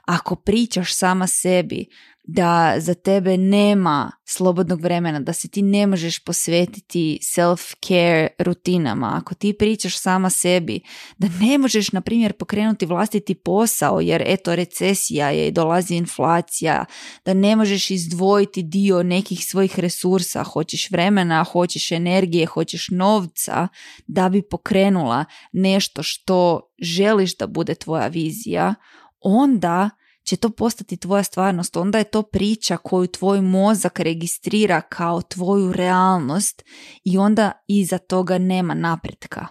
ako 0.07 0.37
pričaš 0.37 0.95
sama 0.95 1.27
sebi 1.27 1.87
da 2.33 2.75
za 2.79 2.95
tebe 2.95 3.37
nema 3.37 4.13
slobodnog 4.25 4.81
vremena, 4.81 5.21
da 5.21 5.33
se 5.33 5.49
ti 5.49 5.63
ne 5.63 5.87
možeš 5.87 6.25
posvetiti 6.25 7.19
self-care 7.23 8.29
rutinama, 8.39 9.13
ako 9.23 9.35
ti 9.35 9.53
pričaš 9.59 9.99
sama 9.99 10.31
sebi, 10.31 10.81
da 11.19 11.29
ne 11.41 11.59
možeš, 11.59 11.93
na 11.93 12.01
primjer, 12.01 12.33
pokrenuti 12.33 12.87
vlastiti 12.87 13.35
posao, 13.35 14.01
jer 14.01 14.23
eto, 14.27 14.57
recesija 14.57 15.31
je, 15.31 15.51
dolazi 15.51 15.95
inflacija, 15.95 16.85
da 17.25 17.35
ne 17.35 17.57
možeš 17.57 17.91
izdvojiti 17.91 18.63
dio 18.63 19.03
nekih 19.03 19.47
svojih 19.47 19.79
resursa, 19.79 20.43
hoćeš 20.43 20.91
vremena, 20.91 21.45
hoćeš 21.45 21.93
energije, 21.93 22.47
hoćeš 22.47 22.89
novca, 22.91 23.69
da 24.07 24.29
bi 24.29 24.43
pokrenula 24.43 25.25
nešto 25.53 26.03
što 26.03 26.61
želiš 26.81 27.37
da 27.37 27.47
bude 27.47 27.75
tvoja 27.75 28.07
vizija, 28.07 28.75
onda 29.21 29.91
će 30.25 30.37
to 30.37 30.51
postati 30.51 30.97
tvoja 30.97 31.23
stvarnost, 31.23 31.77
onda 31.77 31.99
je 31.99 32.05
to 32.05 32.23
priča 32.23 32.77
koju 32.77 33.07
tvoj 33.07 33.41
mozak 33.41 34.01
registrira 34.01 34.81
kao 34.81 35.23
tvoju 35.23 35.73
realnost 35.73 36.63
i 37.05 37.19
onda 37.19 37.53
iza 37.69 37.99
toga 37.99 38.39
nema 38.39 38.75
napretka. 38.75 39.47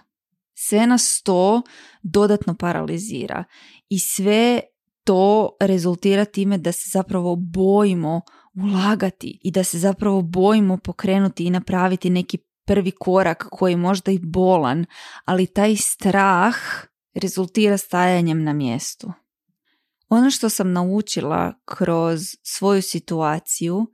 Sve 0.54 0.86
nas 0.86 1.22
to 1.22 1.62
dodatno 2.02 2.54
paralizira 2.54 3.44
i 3.88 3.98
sve 3.98 4.60
to 5.04 5.56
rezultira 5.60 6.24
time 6.24 6.58
da 6.58 6.72
se 6.72 6.90
zapravo 6.92 7.36
bojimo 7.36 8.20
ulagati 8.54 9.40
i 9.42 9.50
da 9.50 9.64
se 9.64 9.78
zapravo 9.78 10.22
bojimo 10.22 10.76
pokrenuti 10.76 11.44
i 11.44 11.50
napraviti 11.50 12.10
neki 12.10 12.38
prvi 12.66 12.90
korak 12.90 13.46
koji 13.50 13.72
je 13.72 13.76
možda 13.76 14.12
i 14.12 14.18
bolan, 14.18 14.86
ali 15.24 15.46
taj 15.46 15.76
strah 15.76 16.54
rezultira 17.14 17.78
stajanjem 17.78 18.44
na 18.44 18.52
mjestu. 18.52 19.12
Ono 20.10 20.30
što 20.30 20.48
sam 20.48 20.72
naučila 20.72 21.52
kroz 21.64 22.20
svoju 22.42 22.82
situaciju 22.82 23.86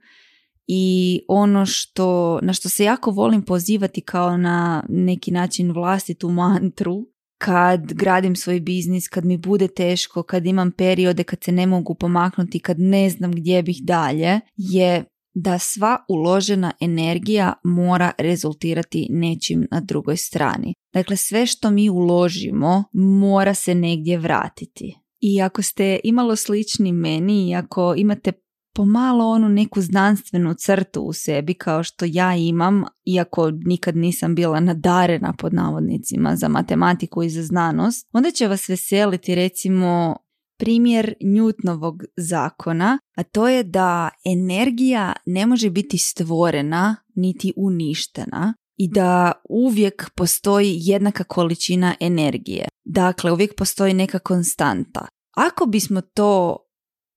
i 0.67 1.19
ono 1.27 1.65
što, 1.65 2.39
na 2.41 2.53
što 2.53 2.69
se 2.69 2.83
jako 2.83 3.11
volim 3.11 3.41
pozivati 3.41 4.01
kao 4.01 4.37
na 4.37 4.83
neki 4.89 5.31
način 5.31 5.71
vlastitu 5.71 6.29
mantru 6.29 7.07
kad 7.37 7.93
gradim 7.93 8.35
svoj 8.35 8.59
biznis, 8.59 9.07
kad 9.07 9.25
mi 9.25 9.37
bude 9.37 9.67
teško, 9.67 10.23
kad 10.23 10.45
imam 10.45 10.71
periode 10.71 11.23
kad 11.23 11.43
se 11.43 11.51
ne 11.51 11.67
mogu 11.67 11.95
pomaknuti, 11.95 12.59
kad 12.59 12.79
ne 12.79 13.09
znam 13.09 13.31
gdje 13.31 13.63
bih 13.63 13.77
dalje, 13.83 14.39
je 14.55 15.05
da 15.33 15.59
sva 15.59 16.05
uložena 16.09 16.71
energija 16.79 17.53
mora 17.63 18.11
rezultirati 18.17 19.07
nečim 19.09 19.67
na 19.71 19.79
drugoj 19.79 20.17
strani. 20.17 20.73
Dakle, 20.93 21.15
sve 21.15 21.45
što 21.45 21.71
mi 21.71 21.89
uložimo 21.89 22.83
mora 22.93 23.53
se 23.53 23.75
negdje 23.75 24.17
vratiti. 24.17 25.06
I 25.19 25.41
ako 25.41 25.61
ste 25.61 25.99
imalo 26.03 26.35
slični 26.35 26.91
meni 26.91 27.49
i 27.49 27.55
ako 27.55 27.93
imate 27.97 28.31
pomalo 28.77 29.25
onu 29.25 29.49
neku 29.49 29.81
znanstvenu 29.81 30.53
crtu 30.53 31.01
u 31.01 31.13
sebi 31.13 31.53
kao 31.53 31.83
što 31.83 32.05
ja 32.07 32.35
imam, 32.35 32.83
iako 33.05 33.51
nikad 33.51 33.95
nisam 33.95 34.35
bila 34.35 34.59
nadarena 34.59 35.33
pod 35.37 35.53
navodnicima 35.53 36.35
za 36.35 36.47
matematiku 36.47 37.23
i 37.23 37.29
za 37.29 37.43
znanost, 37.43 38.07
onda 38.13 38.31
će 38.31 38.47
vas 38.47 38.69
veseliti 38.69 39.35
recimo 39.35 40.15
primjer 40.59 41.13
Newtonovog 41.21 42.03
zakona, 42.17 42.99
a 43.15 43.23
to 43.23 43.47
je 43.47 43.63
da 43.63 44.09
energija 44.25 45.13
ne 45.25 45.45
može 45.45 45.69
biti 45.69 45.97
stvorena 45.97 46.95
niti 47.15 47.53
uništena 47.57 48.53
i 48.77 48.87
da 48.87 49.31
uvijek 49.49 50.09
postoji 50.15 50.77
jednaka 50.81 51.23
količina 51.23 51.95
energije. 51.99 52.67
Dakle, 52.85 53.31
uvijek 53.31 53.55
postoji 53.57 53.93
neka 53.93 54.19
konstanta. 54.19 55.07
Ako 55.35 55.65
bismo 55.65 56.01
to 56.01 56.57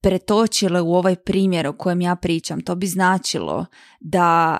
pretočile 0.01 0.81
u 0.81 0.95
ovaj 0.95 1.15
primjer 1.15 1.67
o 1.67 1.73
kojem 1.73 2.01
ja 2.01 2.15
pričam, 2.15 2.61
to 2.61 2.75
bi 2.75 2.87
značilo 2.87 3.65
da 3.99 4.57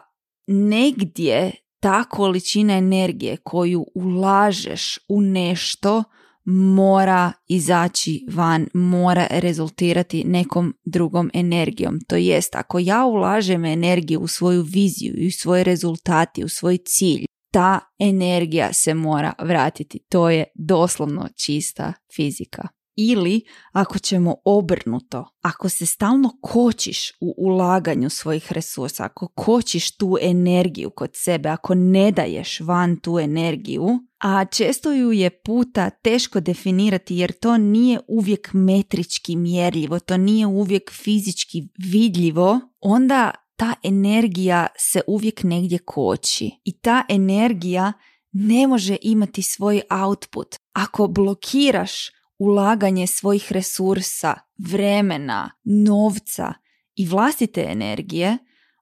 negdje 0.48 1.52
ta 1.80 2.04
količina 2.04 2.74
energije 2.74 3.38
koju 3.38 3.86
ulažeš 3.96 5.00
u 5.08 5.22
nešto 5.22 6.04
mora 6.46 7.32
izaći 7.48 8.26
van, 8.32 8.68
mora 8.74 9.28
rezultirati 9.30 10.24
nekom 10.24 10.74
drugom 10.86 11.32
energijom. 11.34 12.00
To 12.08 12.16
jest, 12.16 12.56
ako 12.56 12.80
ja 12.80 13.06
ulažem 13.06 13.66
energiju 13.66 14.20
u 14.20 14.28
svoju 14.28 14.62
viziju 14.62 15.14
i 15.18 15.28
u 15.28 15.32
svoje 15.32 15.64
rezultati, 15.64 16.44
u 16.44 16.50
svoj 16.50 16.78
cilj, 16.86 17.26
ta 17.52 17.80
energija 18.00 18.74
se 18.74 18.94
mora 18.94 19.34
vratiti. 19.40 20.00
To 20.10 20.30
je 20.30 20.46
doslovno 20.56 21.28
čista 21.46 21.94
fizika. 22.16 22.68
Ili 23.04 23.42
ako 23.72 24.00
ćemo 24.00 24.36
obrnuto, 24.46 25.26
ako 25.42 25.70
se 25.70 25.86
stalno 25.86 26.38
kočiš 26.42 27.12
u 27.20 27.36
ulaganju 27.38 28.10
svojih 28.10 28.52
resursa, 28.52 29.04
ako 29.04 29.28
kočiš 29.28 29.98
tu 29.98 30.18
energiju 30.22 30.90
kod 30.90 31.10
sebe, 31.14 31.50
ako 31.50 31.76
ne 31.76 32.12
daješ 32.12 32.60
van 32.60 32.98
tu 32.98 33.20
energiju, 33.20 33.88
a 34.20 34.46
često 34.46 34.92
ju 34.92 35.12
je 35.12 35.30
puta 35.30 35.90
teško 35.90 36.40
definirati 36.40 37.16
jer 37.16 37.32
to 37.32 37.58
nije 37.58 38.00
uvijek 38.08 38.50
metrički 38.54 39.36
mjerljivo, 39.36 40.00
to 40.00 40.18
nije 40.18 40.48
uvijek 40.48 40.92
fizički 40.92 41.68
vidljivo, 41.78 42.60
onda 42.80 43.32
ta 43.56 43.74
energija 43.84 44.68
se 44.78 45.02
uvijek 45.08 45.44
negdje 45.44 45.80
koči 45.80 46.52
i 46.64 46.80
ta 46.80 47.04
energija 47.10 47.94
ne 48.32 48.68
može 48.68 48.98
imati 49.02 49.42
svoj 49.42 49.82
output. 49.90 50.56
Ako 50.74 51.08
blokiraš 51.08 52.21
ulaganje 52.42 53.08
svojih 53.08 53.52
resursa, 53.52 54.36
vremena, 54.58 55.52
novca 55.64 56.54
i 56.96 57.08
vlastite 57.08 57.66
energije, 57.70 58.38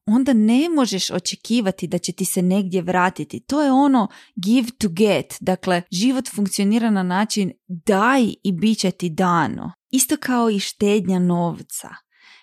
onda 0.06 0.34
ne 0.34 0.69
možeš 0.69 1.12
očekivati 1.12 1.88
da 1.88 1.98
će 1.98 2.12
ti 2.12 2.26
se 2.26 2.41
negdje 2.41 2.82
vratiti. 2.82 3.39
To 3.39 3.62
je 3.62 3.72
ono 3.72 4.08
give 4.36 4.67
to 4.78 4.89
get. 4.89 5.38
Dakle, 5.39 5.82
život 5.91 6.30
funkcionira 6.36 6.89
na 6.89 7.04
način 7.04 7.52
daj 7.67 8.34
i 8.43 8.52
bit 8.52 8.80
će 8.80 8.91
ti 8.91 9.10
dano. 9.10 9.72
Isto 9.91 10.17
kao 10.19 10.50
i 10.50 10.60
štednja 10.60 11.19
novca. 11.19 11.89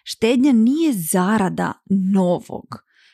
Štednja 0.05 0.53
nije 0.53 0.93
zarada 0.93 1.73
novog. 2.15 2.67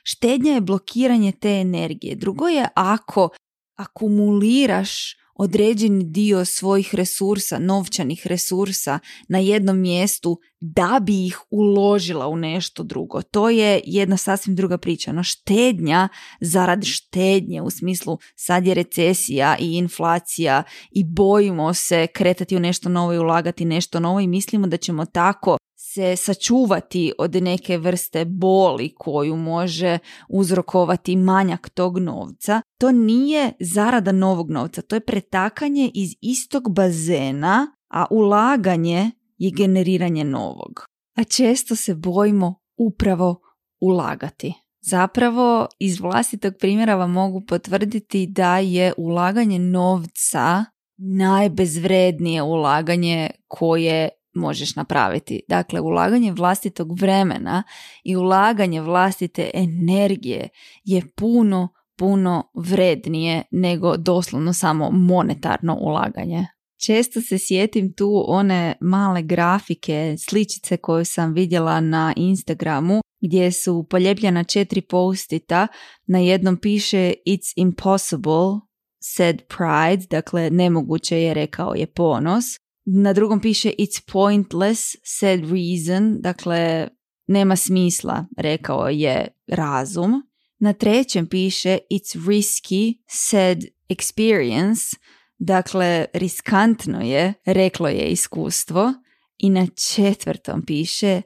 Štednja 0.05 0.53
je 0.53 0.61
blokiranje 0.61 1.33
te 1.33 1.51
energije. 1.51 2.15
Drugo 2.15 2.49
je 2.49 2.69
ako 2.75 3.29
akumuliraš 3.77 5.22
određeni 5.43 6.05
dio 6.05 6.45
svojih 6.45 6.95
resursa, 6.95 7.59
novčanih 7.59 8.27
resursa 8.27 8.99
na 9.29 9.39
jednom 9.39 9.81
mjestu 9.81 10.41
da 10.61 11.01
bi 11.03 11.27
ih 11.27 11.39
uložila 11.51 12.29
u 12.29 12.37
nešto 12.37 12.83
drugo. 12.83 13.23
To 13.23 13.51
je 13.51 13.81
jedna 13.85 14.17
sasvim 14.17 14.57
druga 14.57 14.79
priča. 14.79 15.13
No 15.13 15.23
štednja 15.23 16.09
zarad 16.41 16.85
štednje 16.85 17.63
u 17.63 17.71
smislu 17.71 18.19
sad 18.37 18.67
je 18.67 18.75
recesija 18.75 19.57
i 19.61 19.77
inflacija 19.77 20.63
i 20.91 21.05
bojimo 21.05 21.75
se 21.75 22.07
kretati 22.07 22.57
u 22.57 22.61
nešto 22.61 22.89
novo 22.89 23.13
i 23.13 23.19
ulagati 23.19 23.65
nešto 23.65 24.01
novo 24.01 24.21
i 24.21 24.27
mislimo 24.27 24.67
da 24.67 24.77
ćemo 24.77 25.07
tako 25.07 25.57
se 25.95 26.17
sačuvati 26.17 27.13
od 27.19 27.35
neke 27.35 27.79
vrste 27.79 28.25
boli 28.25 28.95
koju 28.99 29.37
može 29.37 29.99
uzrokovati 30.29 31.17
manjak 31.17 31.69
tog 31.69 31.99
novca, 31.99 32.63
to 32.81 32.93
nije 32.93 33.53
zarada 33.61 34.13
novog 34.13 34.51
novca, 34.51 34.83
to 34.83 34.97
je 34.97 35.01
pretakanje 35.01 35.91
iz 35.95 36.11
istog 36.21 36.75
bazena, 36.75 37.67
a 37.91 38.07
ulaganje 38.11 39.11
je 39.39 39.51
generiranje 39.57 40.25
novog. 40.25 40.85
A 41.17 41.25
često 41.25 41.77
se 41.77 41.95
bojimo 41.95 42.55
upravo 42.79 43.41
ulagati. 43.81 44.55
Zapravo, 44.81 45.67
iz 45.79 46.01
vlastitog 46.01 46.55
primjera 46.59 46.95
vam 46.95 47.11
mogu 47.11 47.43
potvrditi 47.49 48.27
da 48.27 48.59
je 48.59 48.93
ulaganje 48.97 49.59
novca 49.59 50.65
najbezvrednije 50.97 52.43
ulaganje 52.43 53.31
koje 53.49 54.09
možeš 54.35 54.77
napraviti. 54.77 55.41
Dakle, 55.49 55.81
ulaganje 55.81 56.33
vlastitog 56.33 57.01
vremena 57.01 57.63
i 58.05 58.17
ulaganje 58.17 58.81
vlastite 58.81 59.51
energije 59.55 60.49
je 60.85 61.03
puno, 61.17 61.69
puno 61.97 62.51
vrednije 62.55 63.43
nego 63.51 63.97
doslovno 63.97 64.53
samo 64.53 64.91
monetarno 64.91 65.77
ulaganje. 65.81 66.47
Često 66.87 67.21
se 67.21 67.39
sjetim 67.39 67.93
tu 67.93 68.25
one 68.27 68.75
male 68.81 69.23
grafike, 69.23 70.17
sličice 70.19 70.77
koje 70.77 71.05
sam 71.05 71.33
vidjela 71.33 71.81
na 71.81 72.13
Instagramu 72.17 73.01
gdje 73.23 73.53
su 73.53 73.87
poljepljena 73.91 74.45
četiri 74.45 74.81
postita. 74.81 75.69
Na 76.07 76.19
jednom 76.19 76.57
piše 76.57 77.13
It's 77.27 77.53
impossible, 77.57 78.61
said 79.01 79.43
pride, 79.49 80.07
dakle 80.11 80.51
nemoguće 80.51 81.23
je 81.23 81.35
rekao 81.35 81.75
je 81.75 81.87
ponos. 81.87 82.45
Na 82.85 83.13
drugom 83.13 83.41
piše 83.41 83.71
It's 83.79 84.01
pointless, 84.13 84.97
said 85.05 85.41
reason, 85.41 86.21
dakle 86.21 86.89
nema 87.27 87.57
smisla, 87.57 88.27
rekao 88.39 88.89
je 88.89 89.29
razum. 89.49 90.23
Na 90.59 90.73
trećem 90.73 91.27
piše 91.27 91.79
It's 91.91 92.27
risky, 92.27 92.95
said 93.09 93.65
experience, 93.89 94.97
dakle 95.39 96.07
riskantno 96.13 97.01
je, 97.01 97.35
reklo 97.45 97.89
je 97.89 98.11
iskustvo. 98.11 98.93
I 99.39 99.51
na 99.51 99.67
četvrtom 99.67 100.67
piše 100.67 101.23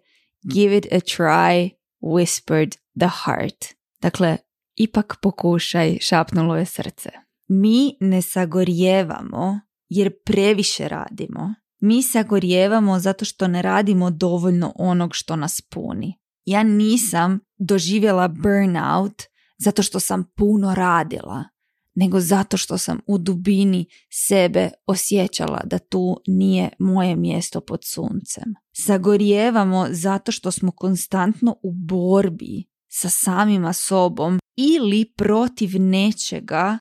Give 0.55 0.77
it 0.77 0.87
a 0.93 0.97
try, 0.97 1.71
whispered 2.01 2.77
the 2.99 3.09
heart. 3.25 3.65
Dakle, 4.03 4.37
ipak 4.77 5.15
pokušaj, 5.23 5.99
šapnulo 6.01 6.57
je 6.57 6.67
srce. 6.67 7.11
Mi 7.49 7.97
ne 8.01 8.23
sagorjevamo 8.23 9.61
jer 9.89 10.13
previše 10.25 10.89
radimo. 10.89 11.55
Mi 11.81 12.03
sagorjevamo 12.03 12.99
zato 12.99 13.25
što 13.25 13.49
ne 13.49 13.63
radimo 13.63 14.11
dovoljno 14.11 14.73
onog 14.77 15.11
što 15.15 15.37
nas 15.37 15.61
puni. 15.61 16.15
Ja 16.45 16.63
nisam 16.63 17.41
doživjela 17.59 18.29
burnout 18.29 19.23
zato 19.59 19.83
što 19.83 20.01
sam 20.01 20.25
puno 20.37 20.75
radila, 20.75 21.45
nego 21.95 22.21
zato 22.21 22.57
što 22.57 22.79
sam 22.79 23.01
u 23.07 23.19
dubini 23.19 23.87
sebe 24.11 24.71
osjećala 24.87 25.61
da 25.65 25.79
tu 25.79 26.21
nije 26.27 26.69
moje 26.79 27.17
mjesto 27.17 27.61
pod 27.61 27.81
suncem. 27.85 28.55
Sagorjevamo 28.73 29.87
zato 29.91 30.33
što 30.33 30.51
smo 30.51 30.73
konstantno 30.73 31.57
u 31.63 31.73
borbi 31.73 32.65
sa 32.89 33.09
samima 33.09 33.73
sobom 33.73 34.39
ili 34.57 35.13
protiv 35.17 35.71
nečega 35.79 36.79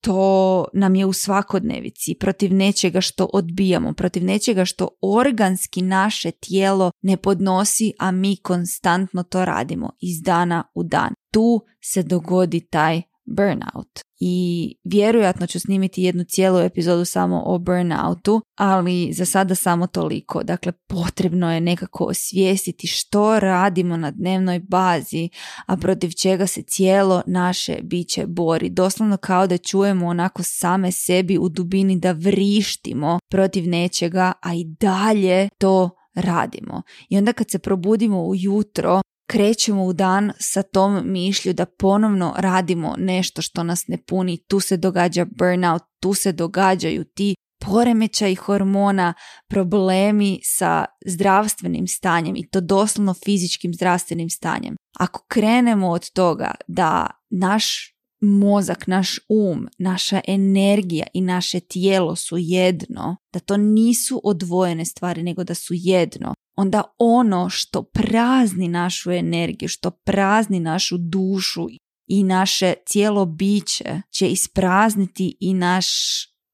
što 0.00 0.64
nam 0.72 0.94
je 0.94 1.06
u 1.06 1.12
svakodnevici, 1.12 2.14
protiv 2.20 2.54
nečega 2.54 3.00
što 3.00 3.28
odbijamo, 3.32 3.92
protiv 3.92 4.24
nečega 4.24 4.64
što 4.64 4.88
organski 5.02 5.82
naše 5.82 6.30
tijelo 6.30 6.90
ne 7.02 7.16
podnosi, 7.16 7.92
a 7.98 8.10
mi 8.10 8.36
konstantno 8.36 9.22
to 9.22 9.44
radimo 9.44 9.90
iz 10.00 10.22
dana 10.22 10.64
u 10.74 10.82
dan. 10.82 11.14
Tu 11.32 11.60
se 11.84 12.02
dogodi 12.02 12.60
taj 12.60 13.02
burnout. 13.30 14.00
I 14.22 14.74
vjerojatno 14.84 15.46
ću 15.46 15.60
snimiti 15.60 16.02
jednu 16.02 16.24
cijelu 16.24 16.58
epizodu 16.58 17.04
samo 17.04 17.42
o 17.46 17.58
burnoutu, 17.58 18.42
ali 18.58 19.12
za 19.12 19.24
sada 19.24 19.54
samo 19.54 19.86
toliko. 19.86 20.42
Dakle, 20.42 20.72
potrebno 20.72 21.54
je 21.54 21.60
nekako 21.60 22.04
osvijestiti 22.04 22.86
što 22.86 23.40
radimo 23.40 23.96
na 23.96 24.10
dnevnoj 24.10 24.58
bazi, 24.58 25.28
a 25.66 25.76
protiv 25.76 26.10
čega 26.10 26.46
se 26.46 26.62
cijelo 26.62 27.22
naše 27.26 27.78
biće 27.82 28.26
bori. 28.26 28.68
Doslovno 28.70 29.16
kao 29.16 29.46
da 29.46 29.58
čujemo 29.58 30.06
onako 30.06 30.42
same 30.42 30.92
sebi 30.92 31.38
u 31.38 31.48
dubini 31.48 31.98
da 31.98 32.12
vrištimo 32.12 33.18
protiv 33.30 33.68
nečega, 33.68 34.32
a 34.42 34.54
i 34.54 34.64
dalje 34.64 35.48
to 35.58 35.90
radimo. 36.14 36.82
I 37.08 37.18
onda 37.18 37.32
kad 37.32 37.50
se 37.50 37.58
probudimo 37.58 38.22
ujutro, 38.22 39.00
krećemo 39.30 39.84
u 39.84 39.92
dan 39.92 40.32
sa 40.38 40.62
tom 40.62 41.02
mišlju 41.04 41.52
da 41.52 41.66
ponovno 41.66 42.34
radimo 42.36 42.94
nešto 42.98 43.42
što 43.42 43.62
nas 43.62 43.86
ne 43.88 43.98
puni, 44.06 44.44
tu 44.48 44.60
se 44.60 44.76
događa 44.76 45.26
burnout, 45.38 45.82
tu 46.00 46.14
se 46.14 46.32
događaju 46.32 47.04
ti 47.04 47.34
poremećaj 47.66 48.34
hormona, 48.34 49.14
problemi 49.48 50.40
sa 50.42 50.84
zdravstvenim 51.06 51.86
stanjem 51.86 52.36
i 52.36 52.48
to 52.48 52.60
doslovno 52.60 53.14
fizičkim 53.24 53.74
zdravstvenim 53.74 54.30
stanjem. 54.30 54.76
Ako 54.98 55.24
krenemo 55.28 55.88
od 55.88 56.10
toga 56.10 56.54
da 56.68 57.10
naš 57.30 57.94
mozak, 58.20 58.86
naš 58.86 59.18
um, 59.28 59.68
naša 59.78 60.20
energija 60.26 61.06
i 61.14 61.20
naše 61.20 61.60
tijelo 61.60 62.16
su 62.16 62.36
jedno, 62.38 63.16
da 63.32 63.40
to 63.40 63.56
nisu 63.56 64.20
odvojene 64.24 64.84
stvari, 64.84 65.22
nego 65.22 65.44
da 65.44 65.54
su 65.54 65.74
jedno, 65.76 66.34
onda 66.60 66.82
ono 66.98 67.48
što 67.50 67.82
prazni 67.82 68.68
našu 68.68 69.10
energiju, 69.10 69.68
što 69.68 69.90
prazni 69.90 70.60
našu 70.60 70.98
dušu 70.98 71.68
i 72.06 72.24
naše 72.24 72.74
cijelo 72.86 73.26
biće 73.26 74.02
će 74.10 74.28
isprazniti 74.28 75.36
i 75.40 75.54
naš 75.54 75.86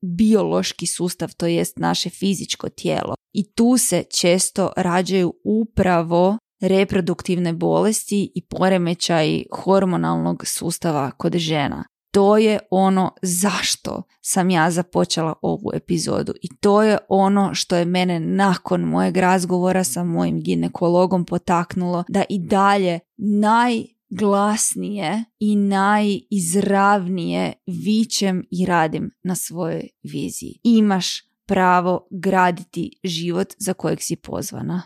biološki 0.03 0.87
sustav, 0.87 1.35
to 1.37 1.47
jest 1.47 1.79
naše 1.79 2.11
fizičko 2.11 2.69
tijelo. 2.69 3.14
I 3.33 3.53
tu 3.53 3.77
se 3.79 4.05
često 4.21 4.73
rađaju 4.77 5.35
upravo 5.45 6.38
reproduktivne 6.61 7.53
bolesti 7.53 8.33
i 8.35 8.47
poremećaj 8.47 9.42
hormonalnog 9.53 10.42
sustava 10.47 11.11
kod 11.11 11.37
žena. 11.37 11.85
To 12.17 12.37
je 12.37 12.59
ono 12.71 13.15
zašto 13.23 14.03
sam 14.21 14.51
ja 14.51 14.71
započela 14.71 15.35
ovu 15.43 15.71
epizodu 15.75 16.33
i 16.43 16.49
to 16.61 16.83
je 16.83 16.99
ono 17.09 17.55
što 17.55 17.77
je 17.77 17.85
mene 17.85 18.21
nakon 18.21 18.81
mojeg 18.81 19.17
razgovora 19.17 19.85
sa 19.85 20.05
mojim 20.05 20.41
ginekologom 20.41 21.25
potaknulo 21.25 22.05
da 22.09 22.25
i 22.29 22.39
dalje 22.39 23.01
najglasnije 23.17 25.25
i 25.39 25.57
najizravnije 25.57 27.53
vićem 27.67 28.45
i 28.51 28.67
radim 28.67 29.11
na 29.23 29.35
svojoj 29.35 29.89
viziji. 30.03 30.61
Imaš 30.63 31.23
pravo 31.47 32.09
graditi 32.11 33.01
život 33.05 33.55
za 33.59 33.73
kojeg 33.73 33.99
si 34.01 34.17
pozvana. 34.17 34.83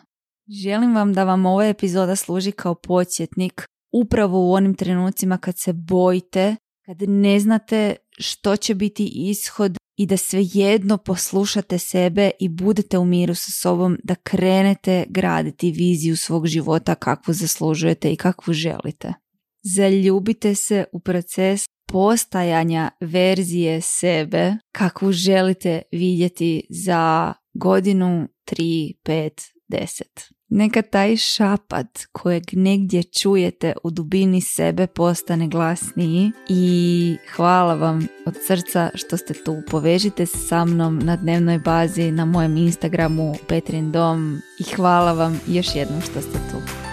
Želim 0.62 0.94
vam 0.94 1.14
da 1.14 1.24
vam 1.24 1.46
ova 1.46 1.66
epizoda 1.66 2.16
služi 2.16 2.52
kao 2.52 2.74
podsjetnik 2.74 3.66
upravo 3.92 4.48
u 4.48 4.52
onim 4.52 4.74
trenucima 4.74 5.38
kad 5.38 5.58
se 5.58 5.72
bojite, 5.72 6.56
kad 6.90 7.08
ne 7.08 7.40
znate 7.40 7.96
što 8.18 8.56
će 8.56 8.74
biti 8.74 9.10
ishod 9.14 9.76
i 9.96 10.06
da 10.06 10.16
svejedno 10.16 10.98
poslušate 10.98 11.78
sebe 11.78 12.30
i 12.40 12.48
budete 12.48 12.98
u 12.98 13.04
miru 13.04 13.34
sa 13.34 13.50
sobom 13.50 13.98
da 14.04 14.14
krenete 14.14 15.04
graditi 15.08 15.70
viziju 15.70 16.16
svog 16.16 16.46
života 16.46 16.94
kakvu 16.94 17.34
zaslužujete 17.34 18.12
i 18.12 18.16
kakvu 18.16 18.52
želite. 18.52 19.14
Zaljubite 19.62 20.54
se 20.54 20.84
u 20.92 21.00
proces 21.00 21.64
postajanja 21.92 22.90
verzije 23.00 23.80
sebe 23.80 24.56
kakvu 24.72 25.12
želite 25.12 25.82
vidjeti 25.92 26.66
za 26.70 27.34
godinu, 27.54 28.28
tri, 28.44 28.94
pet, 29.02 29.42
deset. 29.68 30.39
Neka 30.52 30.82
taj 30.82 31.16
šapat 31.16 31.98
kojeg 32.12 32.42
negdje 32.52 33.02
čujete 33.02 33.72
u 33.82 33.90
dubini 33.90 34.40
sebe 34.40 34.86
postane 34.86 35.48
glasniji 35.48 36.32
i 36.48 37.16
hvala 37.36 37.74
vam 37.74 38.06
od 38.26 38.34
srca 38.46 38.90
što 38.94 39.16
ste 39.16 39.34
tu. 39.34 39.56
Povežite 39.70 40.26
se 40.26 40.38
sa 40.38 40.64
mnom 40.64 40.98
na 40.98 41.16
dnevnoj 41.16 41.58
bazi 41.58 42.10
na 42.10 42.24
mojem 42.24 42.56
Instagramu 42.56 43.34
Petrin 43.48 43.92
Dom 43.92 44.38
i 44.60 44.74
hvala 44.74 45.12
vam 45.12 45.40
još 45.48 45.74
jednom 45.74 46.00
što 46.00 46.20
ste 46.20 46.38
tu. 46.50 46.89